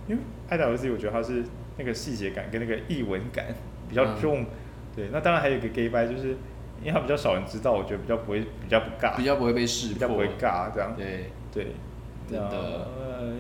[0.07, 1.43] 因为 IWC 我觉得它是
[1.76, 3.47] 那个细节感跟那个译文感
[3.89, 4.47] 比较重，嗯、
[4.95, 6.37] 对，那当然还有一个 gay bye 就是。
[6.83, 10.95] 因为它比较少人知道，我觉得比较不会，比较不尬，比较不会被识破，比较不会尬这样。
[10.97, 11.68] 对对，
[12.28, 12.49] 真的。
[12.49, 13.35] 呃，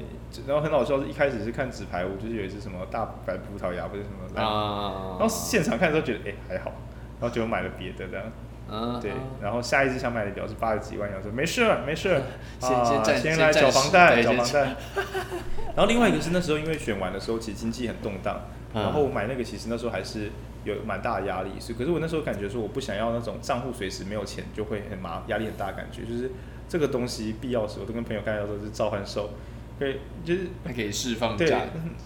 [0.46, 4.40] 然后很好笑是，一开始是看纸牌屋，就是有一只什么大白葡萄牙，不是什么。
[4.40, 5.16] 啊。
[5.18, 6.72] 然后现场看的时候觉得，哎、欸，还好。
[7.20, 8.26] 然后就买了别的这样。
[8.70, 12.22] 啊，对，然后下一次想买的表是八十几万，然后说没事没事，
[12.58, 14.76] 先先暂先来缴房贷，缴房贷。
[15.76, 18.40] 然后另外一个是那时候因为选完的时候其实经济很动荡，
[18.72, 20.30] 然后我买那个其实那时候还是
[20.64, 26.30] 有蛮大的压力，是可是我那时候感觉说我不想要那种账户随时没有钱就会很麻压力很大的感觉，就是
[26.68, 29.30] 这个东西必要时我都跟朋友开玩笑说是召唤兽。
[29.78, 31.50] 可以，就是还可以释放对，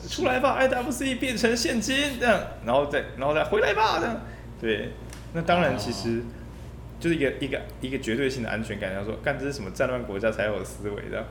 [0.09, 4.20] 出来吧，IWC 变成现金这样，然后再然后再回来吧这样，
[4.59, 4.92] 对，
[5.34, 6.22] 那当然其实
[6.98, 11.26] 就是一个一个一个绝对性的安全感，他说干这是什么战乱国家才有的思维的，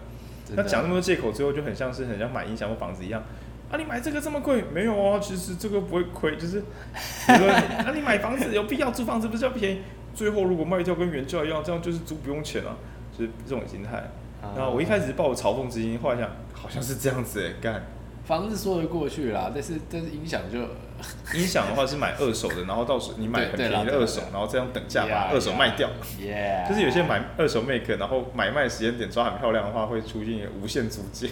[0.56, 3.24] 那讲那么多借口，最后就很像是很像买音响或房子一样，
[3.72, 6.62] 啊你买这个这么贵，没有啊，其实这个不会亏，就是
[7.28, 9.82] 比如说啊你买房子有必要租房子不是要便宜，
[10.14, 12.78] 最后如果卖掉跟原价一样，这样就是租不用钱啊，
[13.18, 14.12] 就是这种心态。
[14.56, 17.84] 然后我一开始抱着嘲讽之心，后来想好像是这样子哎，干
[18.26, 20.60] 房子说得过去啦，但是但是音响就
[21.38, 25.90] 音响的话是买二手的，然后到时候你买很便宜的二手，然后这样等价把二手卖掉。
[26.20, 31.32] Yeah, 就是有些买二手 make，然后买卖时间点抓很漂亮的话，会出现无限租借。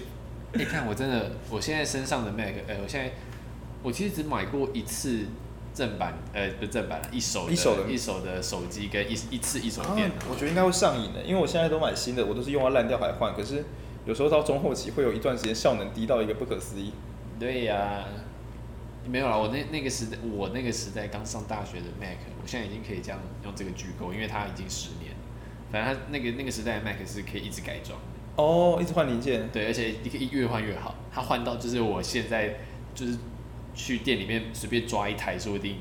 [0.53, 3.11] 你看我真的，我现在身上的 Mac，哎，我现在
[3.81, 5.25] 我其实只买过一次。
[5.75, 13.33] 正版呃不是正版一手一手的一手的手机跟一一次一手电脑，啊，我觉得应该会上瘾的，因为我现在都买新的，我都是用到烂掉还换。
[13.33, 13.65] 可是
[14.05, 16.93] 有时候到中后期会有一段时间效能低到一个不可思议。
[17.39, 18.05] 对呀，啊，
[19.07, 25.15] 没有啦，我那那个时代我那个时代刚上大学的 Mac，我现在已经可以这样用这个巨构，因为它已经十年，
[25.71, 27.99] 反正它那个那个时代的 Mac 是可以一直改装
[28.35, 29.49] 哦，一直换零件。
[29.51, 32.55] 对，而且你可以越换越好，它换到就是我现在
[32.95, 33.17] 就是。
[33.75, 35.77] 去店里面随便抓一台，说不定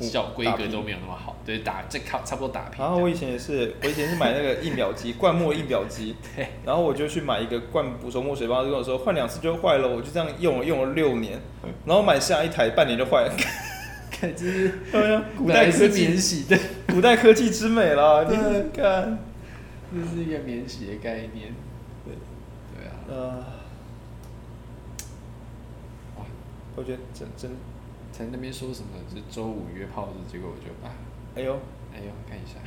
[0.00, 1.36] 小规格都没有那么好。
[1.44, 2.80] 对，打这差差不多打平。
[2.84, 6.16] 然后我以前也是，我以前是买那个印表机， 灌墨印表机。
[6.34, 6.48] 对。
[6.64, 11.38] 然后我就去买一个灌补充墨水包，就跟我说换两次就坏了，我就这样用了用了六年。
[11.84, 13.32] 然后买下一台，半年就坏了。
[14.10, 14.72] 看，这是
[15.38, 18.24] 古代科技免洗的，古代科技之美了。
[18.24, 18.36] 你
[18.76, 19.20] 看，
[19.94, 21.54] 这是一个免洗的概念。
[22.06, 22.14] 对。
[22.74, 22.92] 对啊。
[23.08, 23.44] 呃。
[26.78, 27.50] 我觉得真真
[28.12, 30.92] 在那边说什么是周五约炮日，结果我就啊，
[31.34, 31.58] 哎呦
[31.90, 32.60] 哎呦，看一下，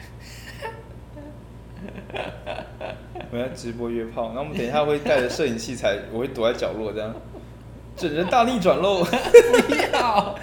[3.31, 7.13] 我要直播约炮，那我们等一下会带着摄影器材，我会躲在角落这样，
[7.95, 9.03] 整人大逆转喽！
[9.03, 10.35] 不要，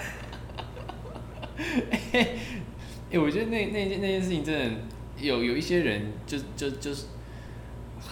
[2.13, 2.39] 哎、
[3.11, 4.71] 欸，我觉得那那件那件事情真的
[5.19, 7.07] 有有一些人就就就是。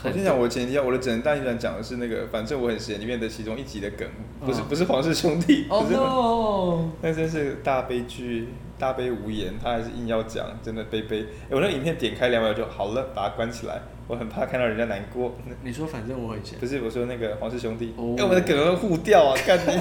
[0.05, 4.07] 我先讲，我前提下，我的整人大逆转讲的是那个，反正我很闲里面的其中一集的梗，
[4.45, 5.95] 不是不是黄氏兄弟，不是，
[7.01, 8.49] 那真是大悲剧，
[8.79, 11.21] 大悲无言，他还是硬要讲，真的悲悲。
[11.21, 15.35] 欸、我那影片点开两秒就好了，把它关起来，我很怕看到人家难过。
[15.63, 19.73] 你说反正我很闲，不是我说那个黄氏兄弟，哎，我们的梗会互掉啊，干你！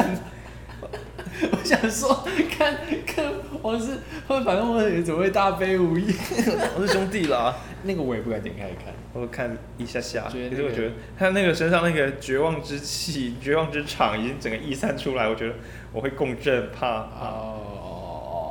[1.52, 2.76] 我想说，看
[3.06, 3.26] 看
[3.62, 6.14] 我是会，反正我也怎么会大悲无言，
[6.76, 8.94] 黄氏兄弟啦，那个我也不敢点开看。
[9.14, 15.56] 我看一下下，其实我觉得他那个身上那个绝望之气、绝望之场已经整个溢散出来，我觉得
[15.92, 16.88] 我会共振，怕。
[17.02, 18.42] 哦，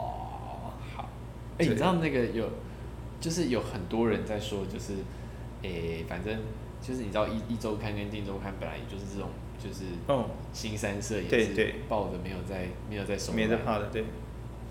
[0.94, 1.08] 好。
[1.58, 2.48] 哎，你知道那个有，
[3.20, 4.92] 就是有很多人在说，就是，
[5.62, 6.38] 哎，反正
[6.80, 9.28] 就是你知道一一周刊跟定周刊本来也就是这种，
[9.62, 14.04] 就是，哦，新三色也是抱着没有在没有在手，没在怕的，对。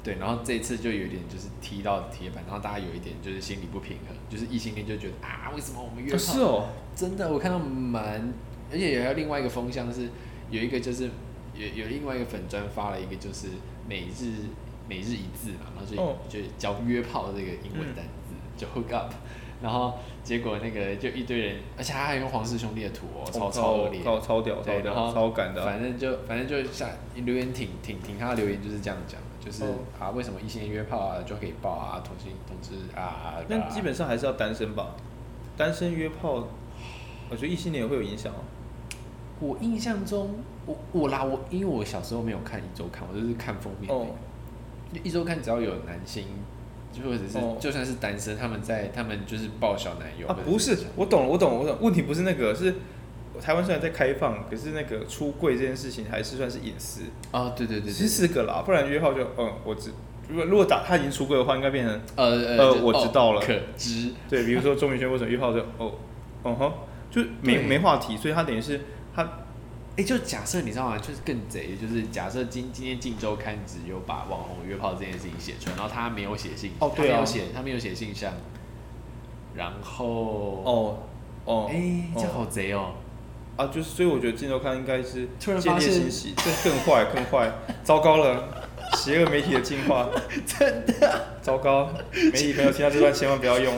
[0.04, 6.18] 对，然后这一次就有点就是踢到铁板，然后大家有一点就是心里不平衡，就是异性恋就觉得啊，为什么我们约炮？
[6.18, 8.34] 是哦，真的，我看到蛮，
[8.72, 10.10] 而且也还有另外一个风向是，
[10.50, 11.08] 有一个就是
[11.54, 13.50] 有有另外一个粉砖发了一个就是
[13.88, 14.48] 每日
[14.90, 19.14] 每日一字嘛，然后就、哦、就教约炮这个英文单字、嗯、就 hook up，
[19.62, 19.94] 然后
[20.24, 29.28] 结果那个就一堆人，而且他还用黄氏兄弟的图哦，超超恶劣，超超屌，超屌，超敢的，反正就反正就下留言挺挺挺他的留言就是这样讲的。
[29.44, 29.64] 就是
[30.00, 32.04] 啊，为什么异性约炮啊就可以报啊？
[32.06, 33.38] 同性同志啊？
[33.48, 34.96] 那基本上还是要单身吧？
[35.58, 36.48] 单身约炮，
[37.28, 38.38] 我觉得异性恋也会有影响哦。
[39.40, 40.36] 我印象中，
[40.68, 43.92] 我我啦，我因为我小时候没有看一周刊，我就是看封面。
[43.92, 44.06] 哦。
[45.04, 46.26] 一周刊只要有男性，
[46.92, 50.28] 就或者是就算是单身，他们在他们就是抱小男友。
[50.28, 51.78] 啊，不是，我懂了，我懂了，我懂。
[51.82, 52.76] 问题不是那个是。
[53.42, 57.54] 台湾虽然在开放，可是那个出柜这件事情还是算是隐私啊、哦。
[57.58, 59.90] 对对对，其实是个啦，不然约炮就嗯，我知。
[60.30, 63.42] 如果如果打他已经出柜的话，应该变成呃呃，我知道了。
[63.42, 65.94] 可知对，比如说钟明轩为什么约炮就哦，
[66.44, 66.72] 嗯哼，
[67.10, 68.82] 就没没话题，所以他等于是
[69.16, 69.28] 他，
[69.98, 70.98] 哎，就假设你知道吗？
[70.98, 78.34] 就是更贼，就是假设今今天晋周刊只有把网红约炮这件事情写出来，然后他没有写信哦，对啊，他没有写他没有写信箱，
[79.54, 80.98] 然后哦
[81.46, 82.94] 哦，哎，这好贼哦。
[83.58, 87.52] 啊，就是所以我觉得镜周刊应该是见猎心喜，这更坏更坏，
[87.84, 88.48] 糟糕了，
[88.96, 90.10] 邪恶媒体的进化，
[90.48, 91.90] 真的糟糕！
[92.12, 93.78] 媒体朋友听到这段千万不要用，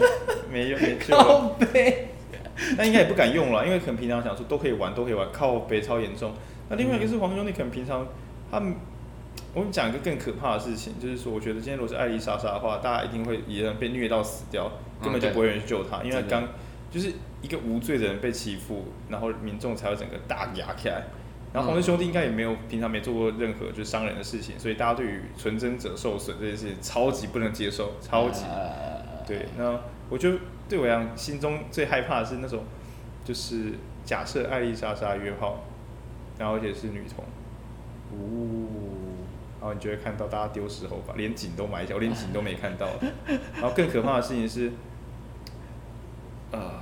[0.50, 1.24] 没用没救了。
[1.24, 2.13] 靠北，
[2.78, 6.34] 那应该也不敢用了，因为可能平常想说都可以玩，都可以玩，靠北超严重。
[6.70, 8.08] 那另外一个是黄兄弟，可能平常
[8.52, 8.76] 他们，
[9.54, 16.48] 我们讲一个更可怕的事情，就是说，我觉得今天如果是艾丽莎莎的话，大家一定会以人被虐到死掉，根本就不会有人去救他，因为刚
[16.92, 21.04] 就是一个无罪的人被欺负，然后民众才会整个大压起来。
[21.52, 28.44] 然后黄氏兄弟应该也没有平常没做过任何就是伤人的事情，所以大家对于纯真者受损这件事情超级不能接受，超级。
[29.28, 29.80] 对，那
[30.10, 30.32] 我就
[30.70, 32.64] 对我来讲，心中最害怕的是那种，
[33.24, 33.74] 就是
[34.06, 35.62] 假设艾丽莎莎约炮，
[36.38, 37.24] 然后而且是女同，
[38.18, 38.68] 呜，
[39.60, 42.88] 然后你就会看到大家丢石头吧，连井都埋下，我连井都没看到。
[43.54, 44.72] 然后更可怕的事情是，
[46.52, 46.82] 啊。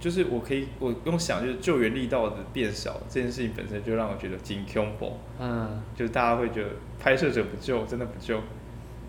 [0.00, 5.14] 就是我可以，我用想就是救援力道的变小这件事情本身就让我觉得挺恐怖。
[5.40, 6.68] 嗯，就是大家会觉得
[7.00, 8.38] 拍摄者不救，真的不救。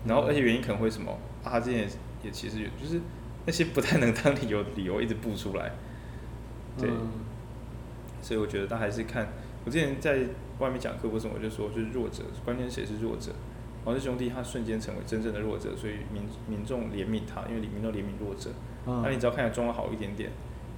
[0.06, 1.12] 然后而且原因可能会什么
[1.50, 1.60] 啊？
[1.60, 1.88] 这件也，
[2.24, 3.00] 也其实有，就是
[3.46, 5.72] 那些不太能当理由的理由一直不出来。
[6.78, 6.90] 对。
[6.90, 7.08] 嗯、
[8.20, 9.28] 所以我觉得他还是看
[9.64, 10.18] 我之前在
[10.58, 13.32] 外面讲课，为什么我就说就是弱者，关键谁是弱者？
[13.84, 18.50] 黄氏兄弟他瞬间成为真正的弱者，所以民民众怜悯他，因为民众怜悯弱者。
[18.86, 19.00] 嗯。
[19.04, 20.30] 那你只要看起来装的好一点点。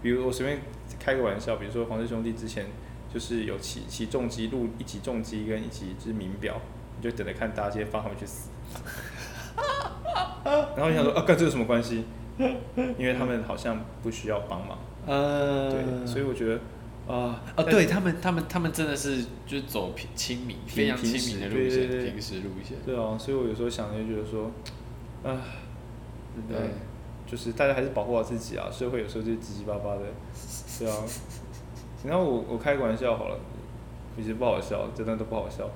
[0.02, 0.60] 比如我随便
[1.00, 2.66] 开个玩笑，比如说黄氏兄弟之前
[3.12, 6.60] 就是有起起重机录一起重机跟一起就是名表，
[6.96, 8.50] 你就等着看大家直接放他们去死。
[10.76, 12.04] 然后你想说啊，跟这有什么关系？
[12.98, 14.78] 因为他们好像不需要帮忙。
[15.06, 16.60] 嗯，对，所以我觉得
[17.12, 22.76] 啊，啊，对他们，他们，他们真的是就是走平亲民，非常亲民的路线，平时路线。
[22.84, 24.50] 对啊，所以我有时候想就觉得说，
[25.24, 25.42] 啊，
[26.48, 26.56] 对。
[27.30, 28.70] 就是大家还是保护好自己啊！
[28.72, 30.00] 社会有时候就七七八八的，
[30.78, 30.96] 对啊。
[32.02, 33.38] 然后我我开个玩笑好了，
[34.16, 35.68] 其实不好笑，真的都不好笑。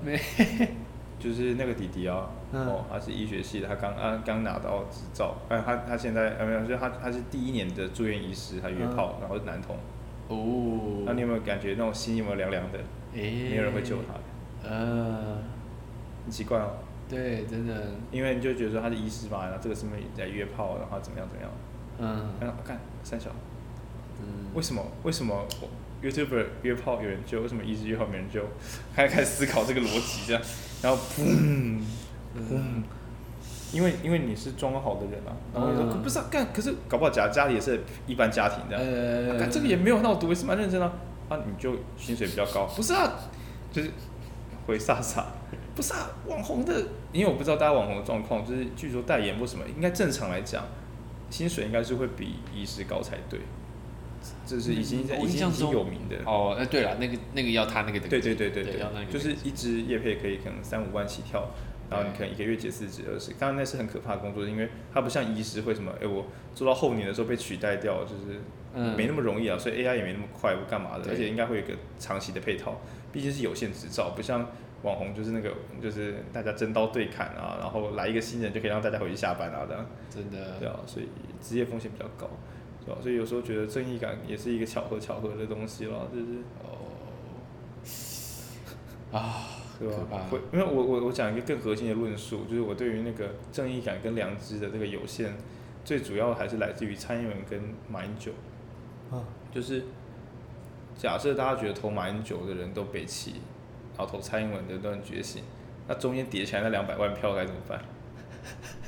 [1.19, 9.77] 就是那个弟弟啊，哦，他是医学系的，他刚啊刚拿到执照，哎，他他现在没有，就他他是第一年的住院医师，他约炮，然后是男同。
[10.29, 11.03] 哦。
[11.07, 12.79] 那你有没有感觉那种心有没有凉凉的？
[13.13, 14.69] 没有人会救他。
[14.69, 15.39] 呃。
[16.25, 16.75] 很奇怪哦。
[17.09, 21.51] 对，真的，因为你就觉得说他是医师嘛，然后这个是不是在约炮，然后怎么样怎么样？
[21.99, 23.31] 嗯，然后看三小，
[24.21, 25.47] 嗯，为什么为什么
[26.03, 28.43] YouTuber 约炮有人救，为什么医师约炮没人救？
[28.95, 30.43] 开始开始思考这个逻辑这样，
[30.83, 31.81] 然后砰
[32.37, 32.83] 砰，
[33.73, 40.93] 因为因为你是装好的人啊，然后你说、嗯、不是啊，干，可是搞不好家家里也是一般家庭这样，嗯、啊，这个也没有那我读也是蛮认真的啊，
[41.29, 43.13] 啊，你就薪水比较高，不是啊，
[43.71, 43.91] 就是
[44.67, 45.27] 回傻傻。
[45.75, 50.63] 不是啊，网红的，因为我不知道大家网红的状况，就是据说代言或什么，应该正常来讲，
[51.31, 53.41] 薪水应该是会比医师高才对。
[54.47, 56.17] 这是已经在已经已经有名的。
[56.27, 56.55] 哦。
[56.59, 61.49] 哎，对了，那个那个要他那个对对对对对，就是一支叶配可以可能三五万起跳，
[61.93, 68.41] 然后你可能一个月结四十二十，当然那是很可怕的工作，因为它不像医师会什么，哎，我做到后年的时候被取代掉，就是
[68.97, 72.81] 没那么容易啊，所以 AI 也没那么快，不干嘛的，而且应该会有一个长期的配套，
[73.13, 74.47] 毕竟是有限执照，不像。
[74.83, 79.87] 网红就是那个，就是大家真刀对砍啊，然后来一个新人就可以让大家回去下班啊，这样。
[80.11, 80.59] 真的。
[80.59, 81.07] 对啊，所以
[81.41, 82.29] 职业风险比较高，
[82.85, 82.99] 对吧？
[83.01, 86.27] 所以有时候觉得正义感也是一个巧合巧合的东西了，就是。
[86.65, 86.91] 哦。
[89.17, 89.47] 啊，
[89.89, 90.27] 对吧？
[90.31, 95.33] 会，因为我我我讲一个更核心的论述，就是我对于那个正义感跟良知的这个有限，
[95.85, 98.33] 最主要还是来自于蔡英文跟马英九。
[99.11, 99.25] 啊。
[99.53, 99.85] 就是，
[100.97, 103.35] 假设大家觉得投马英九的人都北齐。
[103.95, 105.43] 然后投蔡英文的都很觉醒，
[105.87, 107.79] 那中间叠起来那两百万票该怎么办？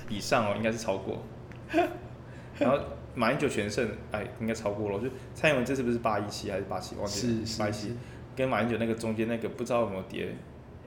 [0.08, 1.22] 以上哦，应该是超过。
[2.58, 2.78] 然后
[3.14, 4.98] 马英九全胜，哎，应该超过了。
[4.98, 6.96] 就蔡英文这次不是八一七还是八七？
[6.96, 7.94] 忘记八一七，
[8.34, 10.34] 跟马英九那个中间那个不知道有没有叠？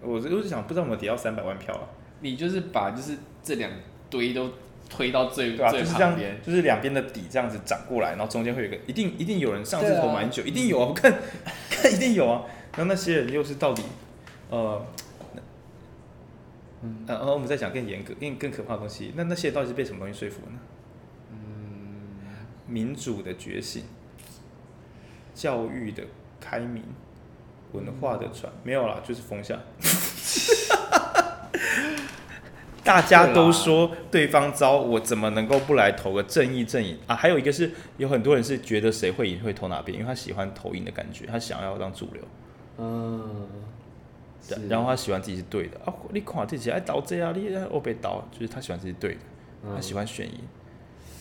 [0.02, 1.88] 我就是想不知道有没有叠到三百万票啊？
[2.22, 3.72] 你就是把就是这两
[4.10, 4.50] 堆都
[4.90, 5.72] 推到最对吧、啊？
[5.72, 10.88] 就是这样，就是两边的底这样子涨过来，然后中间会有一个，一定一定有人上次投马英九，一定有啊！
[10.88, 11.14] 我看
[11.70, 12.44] 看一定有啊！
[12.76, 13.84] 然后那些人又是到底？
[14.50, 14.86] 呃，
[16.82, 19.12] 嗯，然后我们再讲更严格、更更可怕的东西。
[19.16, 20.60] 那那些到底是被什么东西说服呢？
[21.32, 21.38] 嗯，
[22.66, 23.84] 民主的觉醒，
[25.36, 26.04] 教育的
[26.40, 26.84] 开明，
[27.78, 29.58] 文化的传，没有啦，就是风向。
[32.84, 37.16] 大家都说对方糟，我怎么能够不来投个正义阵营啊？
[37.16, 42.24] 还有一个是，有很多人是觉得谁会赢会投哪边，因为他喜欢投赢的感觉，他想要当主流。
[42.78, 43.48] 嗯。
[44.70, 45.94] 然后他喜欢自己是对的啊！
[46.14, 49.20] 你看自己爱倒这啊，你我被倒，就是他喜欢自己对的，
[49.76, 50.40] 他喜欢选赢。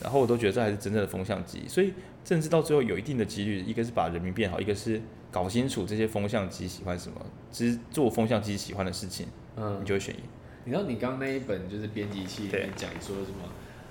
[0.00, 1.64] 然后我都觉得这还是真正的风向机。
[1.66, 1.92] 所以
[2.24, 5.02] 政治到最后有一定的几率，一个是把人民变好，一个是
[5.36, 7.20] 搞清楚这些风向机喜欢什么，
[7.50, 10.20] 其实做风向机喜欢的事情，嗯，你就会选一。
[10.64, 13.46] 你知道你刚刚那一本就是编辑器里面讲说什么？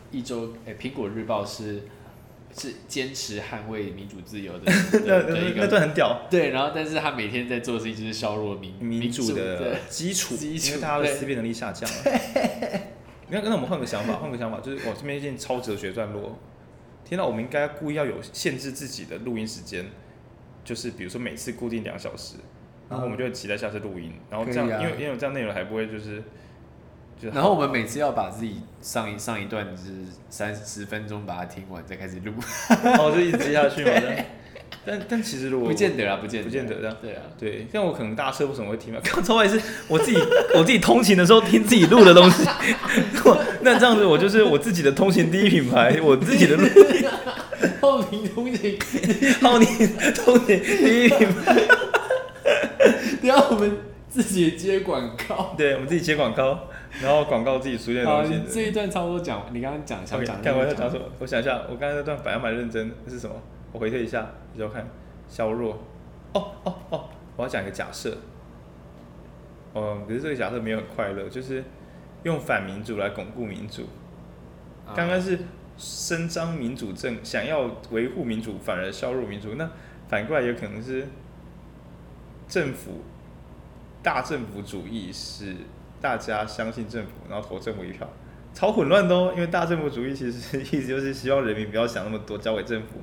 [0.10, 1.84] 一周哎，苹果日报是
[2.58, 4.72] 是坚持捍卫民主自由的，
[5.06, 6.26] 那那那段很屌。
[6.32, 12.22] 对，然后但是他每天在做的事情就是削弱民民主的基础，基础因为大家的思辨能力下降了。
[13.30, 16.40] 那那我们换个想法，换个想法，就是我这边一件超哲学段落。
[17.04, 19.86] 天到我们应该故意要有限制自己的录音时间，
[20.66, 22.36] 就是比如说每次固定两小时，
[22.90, 26.22] 然后我们就会期待下次录音，然后这样，因为因为这样内容还不会就是。
[27.32, 29.92] 然后我们每次要把自己上一上一段就是
[30.30, 32.34] 三十分钟把它听完再开始录，
[33.00, 33.92] 哦，就一直接下去嘛。
[34.86, 36.98] 但但其实如果不见得啊，不见得，不见得这样。
[37.02, 39.00] 对啊，对，像我可能大车为什么会听嘛？
[39.10, 40.18] 刚才也是我自己
[40.54, 42.44] 我自己通勤的时候听自己录的东西。
[43.62, 46.68] 那这样子我就是我自己的通勤第一品牌，我自己的录。
[47.86, 48.80] 浩宁通勤，
[49.42, 49.68] 浩宁
[50.16, 51.54] 通勤第一品牌。
[53.22, 53.78] 等下我们
[54.10, 55.54] 自己接广告。
[55.56, 56.68] 对，我们自己接广告。
[57.00, 58.34] 然后广告自己出现的东西。
[58.40, 60.42] 好，这一段差不多讲，你刚刚讲想讲。
[60.42, 61.06] 看我在讲什么？
[61.20, 63.36] 我想一下，我刚才那段本来蛮认真，是什么？
[63.72, 64.88] 我回退一下，你就看
[65.30, 65.78] 削弱。
[66.34, 68.18] 哦哦哦，我要讲一个假设。
[69.76, 71.64] 嗯，可是这个假设没有很快乐，就是
[72.24, 73.84] 用反民主来巩固民主。
[74.96, 75.40] 刚刚是
[75.78, 79.56] 伸张民主政，想要维护民主，反而削弱民主。
[79.56, 79.70] 那
[80.08, 81.08] 反过来有可能是
[82.48, 83.04] 政府
[84.02, 85.56] 大政府主义是。
[86.02, 88.08] 大家相信政府，然后投政府一票，
[88.54, 89.32] 超混乱的哦。
[89.34, 93.00] 因为大政府主义其实意思就是希望人民不要想那么多，交给政府。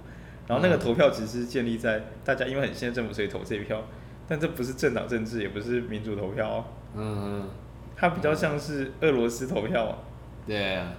[0.47, 3.83] 然后那个投票只是建立在大家因为很信任政府，所以投这一票。
[4.29, 6.65] 但这不是政党政治，也不是民主投票哦。
[6.95, 7.51] 嗯嗯。
[7.97, 9.99] 它比较像是俄罗斯投票。
[10.47, 10.93] 对啊。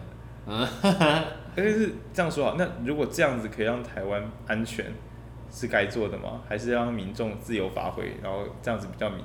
[0.45, 0.67] 嗯。
[1.55, 4.85] 而且是这样说啊，那如果这样子可以让台湾安全，
[5.51, 6.41] 是该做的吗？
[6.47, 9.19] 还是让民众自由发挥，然后这样子比较民，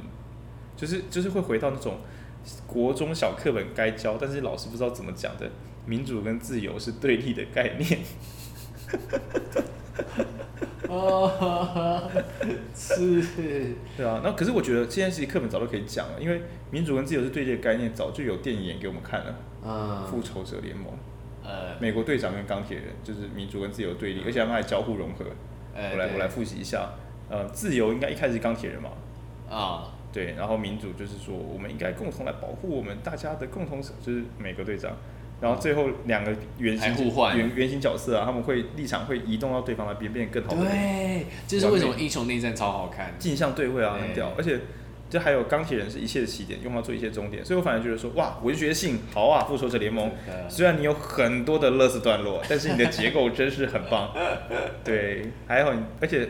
[0.76, 1.98] 就是就是会回到那种。
[2.66, 5.50] 国中小课本该教，但是老师不知道怎么讲的，
[5.84, 8.00] 民主跟自由是对立的概念。
[10.88, 12.10] 哦，
[12.74, 13.22] 是，
[13.96, 14.22] 对啊。
[14.24, 19.34] 那可是我觉得现在其实课本早就可以讲了，因为民主跟自由是对立的概念，早就有电影演给我们看了。
[19.62, 20.06] 嗯。
[20.06, 20.86] 复仇者联盟。
[21.48, 21.76] 呃。
[21.80, 25.24] 美国队长跟钢铁人就是民主跟自由对立，而且他们还交互融合。
[25.74, 26.90] 我来我来复习一下，
[27.30, 28.90] 呃，自由应该一开始是钢铁人嘛。
[29.50, 29.94] 啊。
[30.10, 34.96] 对，然后民主就是说，我们应该共同来保护我们大家的共同，就是美国队长。
[35.40, 40.64] 然后最后两个原型原原型角色啊，他们会立场会移动到对方那边，变得更好。
[40.64, 44.32] 对，这是为什么英雄内战超好看，镜像对位啊，很屌。
[44.36, 44.58] 而且
[45.10, 47.44] 就还有钢铁人是一切的起点，用它做一切终点。
[47.44, 50.10] 所以我反而觉得说，哇，文学性好啊，复仇者联盟。
[50.48, 54.10] 虽然你有很多的乐子段落，但是你的结构真是很棒。
[54.84, 56.28] 对，还好，而且。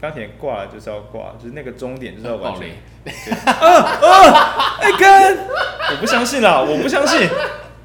[0.00, 2.62] 钢铁挂了就是要挂，就是那个终点就是要完成。
[3.44, 4.78] 啊啊！
[4.80, 5.04] 哎哥，
[5.90, 7.28] 我不相信啦，我不相信，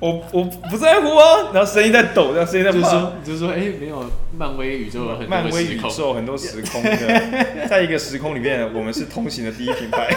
[0.07, 1.51] 我我不在乎啊。
[1.53, 4.05] 然后声音在抖，然后声音在就是说，就是说，哎、欸，没有，
[4.37, 10.09] 漫威宇宙有很多漫威宇宙很多时空的，在一个时空里面，我们是通行的第一品牌。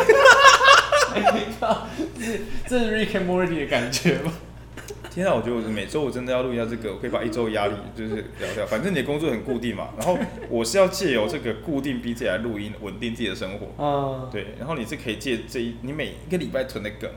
[2.68, 4.32] 这是 Rick and Morty 的感觉吗？
[5.10, 8.66] 天啊，我觉得我每周我真的要录一下这个，我可以把一周压力就是聊掉。
[8.66, 10.18] 反正你的工作很固定嘛，然后
[10.50, 13.68] 我是要借由这个固定 B J 来录音，稳定自己的生活。
[13.78, 14.48] 嗯，对。
[14.58, 17.08] 然后你是可以借这一，你每一个礼拜囤的梗，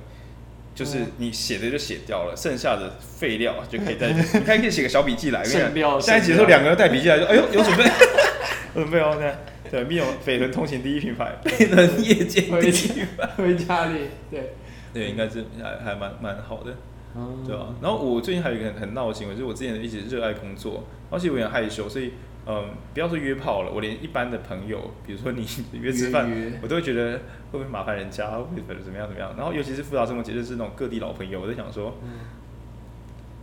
[0.79, 5.43] 就是你写的就写掉了，剩下的废料 就可以在，你看可以写个小笔记来。
[5.43, 5.99] 剩料。
[5.99, 7.83] 下一集的时候两个人带笔记来说，哎呦，有准备，
[8.75, 9.17] 有准备哦。
[9.69, 14.05] 对，密友绯闻通行第一品牌， 绯闻夜间第一品牌，回家里。
[14.31, 14.53] 对，
[14.93, 16.73] 对，应该是还还蛮蛮好的。
[17.45, 17.75] 对啊？
[17.81, 22.13] 然后我最近还有一个很很闹的行为，就是我之前一直热爱工作，而且我有点害羞，所以
[22.51, 25.45] 嗯，不要说约炮了，我连一般的朋友，比如说你
[25.79, 27.11] 约吃饭，约约我都会觉得
[27.51, 29.31] 会不会麻烦人家，会不会怎么样怎么样？
[29.37, 32.09] 然后尤其是复杂生活节，就是那种各地老朋友，我在想说，嗯、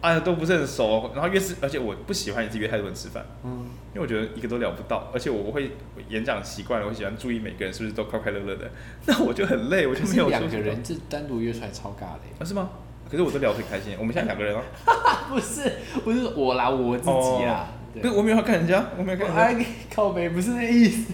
[0.01, 5.70] 哎呀，都不是很熟，然后约是，而且我不喜欢一次约太多人吃饭，嗯，因为我觉得一个都聊不到，而且我会
[6.09, 8.69] 演讲习惯了，我喜欢注意每个人是不是都快快乐乐的，
[9.07, 12.70] 那我就很累，我就没有说两个人这单独约出来超尬的，啊是吗？
[13.09, 14.61] 可是我都聊得很开心，我们现在两个人哦。
[15.31, 15.70] 不是，
[16.03, 17.69] 不是我啦，我自己啦。
[18.01, 19.66] 不是，我没有要看人家，我没有看人家。
[19.94, 21.12] 靠北，不是那意思。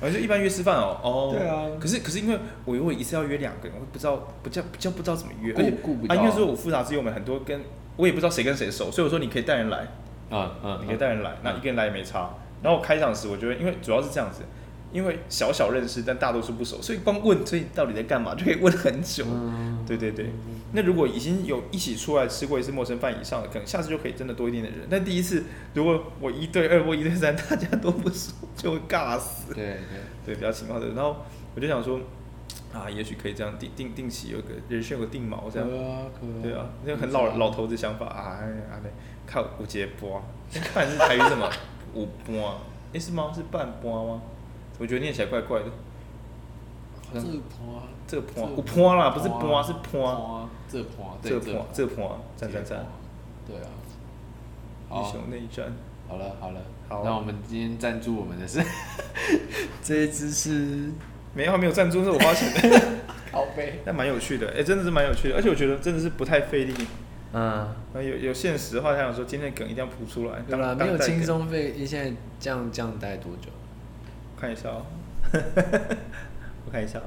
[0.00, 0.98] 我就一般约吃饭哦。
[1.02, 1.34] 哦。
[1.36, 1.66] 对啊。
[1.78, 5.54] 可是，可是因为我如果一次要约两个人，我不知道，不叫不叫不知道怎么约。
[5.54, 5.70] 而且
[6.08, 7.60] 啊，因为说我复杂是因为我们很多跟，
[7.96, 9.86] 我也不知道谁跟谁熟，所以我说你可以带人来。
[10.30, 10.78] 啊啊。
[10.80, 12.30] 你可以带人来，那一个人来也没差。
[12.62, 14.42] 然后我开场时，我觉得因为主要是这样子，
[14.92, 19.24] 因为小小认识，但大多数不熟，所以光问所以到底在干嘛就可以问很久。
[19.26, 20.30] 嗯、对对对。
[20.74, 24.80] 那如果已经有一起出来吃过一次陌生饭以上的，可能下次就可以真的多一点的人。
[24.90, 25.44] 但第一次，
[25.74, 29.52] 如果我一对二或一对三，大家都不熟，就会尬死。
[29.54, 29.78] 对对
[30.26, 30.88] 对，比较情况的。
[30.88, 31.16] 然后
[31.54, 32.00] 我就想说，
[32.72, 35.68] 啊，也许可以这样定定定期有个人生有个定锚这样。
[36.42, 38.80] 对啊，那个很老老头子想法啊，哎呀，
[39.26, 41.50] 靠五节波，看是台语什么
[41.94, 42.58] 五波啊？
[42.92, 43.32] 诶，是吗？
[43.34, 44.22] 是半波吗？
[44.78, 45.66] 我觉得念起来怪怪的。
[47.14, 50.48] 这个波，这个波，有波啦，不是波，是波。
[50.66, 52.86] 这个波，这个波，这个波，赞赞赞。
[53.46, 53.68] 对啊。
[54.94, 55.70] 英雄内战。
[56.08, 57.02] 好了好了，好。
[57.04, 58.62] 那我们今天赞助我们的是，
[59.84, 60.90] 这一支是，
[61.34, 62.80] 没有没有赞助，是我花钱的。
[63.30, 63.80] 好呗。
[63.84, 66.74] 但蛮有趣的，哎，真的是蛮有趣的，而且我觉得真的是不太费力。
[67.34, 67.68] 嗯。
[67.94, 70.40] 有有现实的话，他想说今天梗一定要铺出来。
[70.48, 73.50] 对啦，没有轻松费，你现在这样这样待多久？
[74.42, 74.82] 看一下哦。
[76.66, 77.00] 我看一下。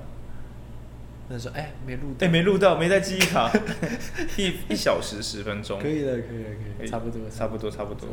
[1.28, 3.52] 那时候哎，没录到，哎，没录到，没带记忆卡。
[4.38, 5.78] 一一小时十分钟。
[5.82, 6.50] 可以了，可以了，
[6.80, 8.08] 可以，差不多，差不多，差不多，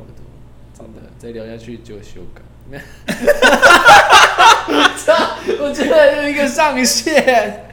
[0.77, 0.93] 差不多。
[0.93, 2.43] 真的，再聊下去就修改。
[5.61, 7.69] 我觉得有一个上限。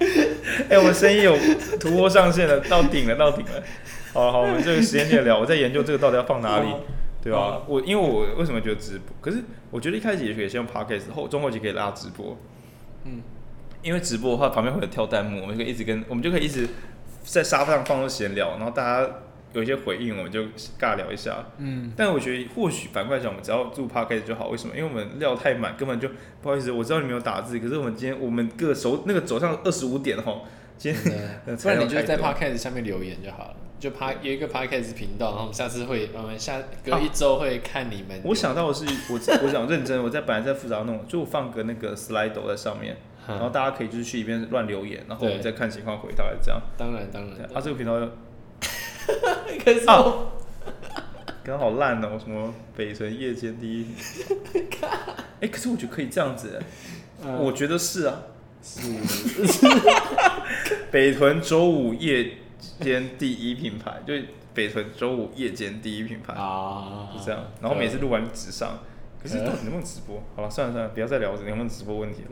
[0.69, 1.35] 哎，我们生意有
[1.80, 3.63] 突破上限了，到顶了，到顶了。
[4.13, 6.67] 好好，我们这个时间点聊，我在研究这个到底要放哪里，
[7.21, 7.61] 对吧？
[7.67, 9.07] 我因为我为什么觉得直播？
[9.21, 12.37] 可是我觉得一开始也许也先用 podcast，后中后期可以拉直播。
[13.05, 13.21] 嗯。
[13.81, 16.67] 因为直播的话，旁边会有跳弹幕，我们就可以一直跟，我们就可以一直
[17.23, 19.09] 在沙发上放着闲聊，然后大家
[19.53, 20.41] 有一些回应，我们就
[20.77, 21.45] 尬聊一下。
[21.57, 21.91] 嗯。
[21.95, 24.49] 但我觉得或许反过来讲，我们只要做 podcast 就好。
[24.49, 24.75] 为什么？
[24.75, 26.09] 因为我们料太满，根本就
[26.41, 26.71] 不好意思。
[26.71, 30.41] 我知道你没有打字，可是我们今天我们各手那个走上二十五点哈，
[30.77, 38.18] 今天 不然你就在 podcast 下面留言就好了，就 p 有一个 podcast 频道，然后我们下次会，我们下隔一周会看你们。
[38.18, 42.97] 啊、我想到的是，我我想认真，我在本来在复杂弄，就放个那个 slide 在上面。
[43.27, 46.60] 然后大家可以就是去一边乱留言，然后我们再看情况回，答这样。
[46.76, 47.34] 当然当然。
[47.53, 48.06] 啊，这个频道又，
[49.64, 50.31] 可是哦，
[51.43, 53.85] 刚好烂哦，什么北屯夜间第一。
[55.41, 56.60] 哎，可是我觉得可以这样子，
[57.39, 58.19] 我觉得是啊，
[58.64, 58.81] 是。
[60.89, 62.31] 北屯周五夜
[62.81, 64.14] 间第一品牌，就
[64.53, 67.44] 北屯周五夜间第一品牌啊，是这样。
[67.61, 68.80] 然后每次录完就直上。
[69.21, 70.23] 可是到底能不能直播？
[70.35, 72.29] 好了，算了算了，不要再聊这能不能直播问题了。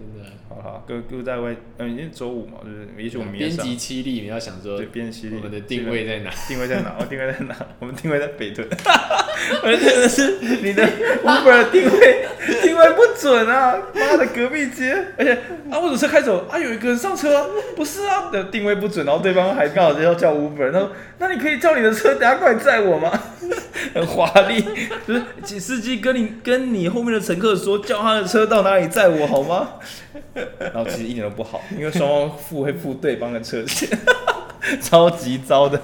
[0.47, 3.33] 好好，各各在外，嗯，因为周五嘛，就是也许我们。
[3.37, 6.31] 编辑七力，你要想说，对，编辑七力，我们的定位在哪？
[6.47, 6.95] 定位在哪？
[6.97, 7.55] 我定位在哪？
[7.79, 8.65] 我们定位在北屯。
[9.63, 10.83] 我真的是你的
[11.23, 12.25] Uber 定位
[12.63, 13.77] 定位不准啊！
[13.93, 15.33] 妈的，隔壁街，而且
[15.69, 23.11] 啊，我的车开走，啊，有一个人上车，不是啊，的定位不准，然后对方还刚好就要叫 Uber，他说，那你可以叫你的车，等下过来载我吗？
[23.93, 24.63] 很华丽，
[25.05, 29.75] 就是司机跟你跟你后面的乘客说，叫他的车到哪里载我好吗？
[30.59, 33.89] 然后其实一点都不好，因为双方付会付对方的车钱，
[34.81, 35.79] 超级糟的。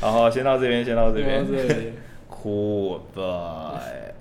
[0.00, 1.44] 好好，先到这边，先到这边。
[2.28, 4.11] Cool，bye。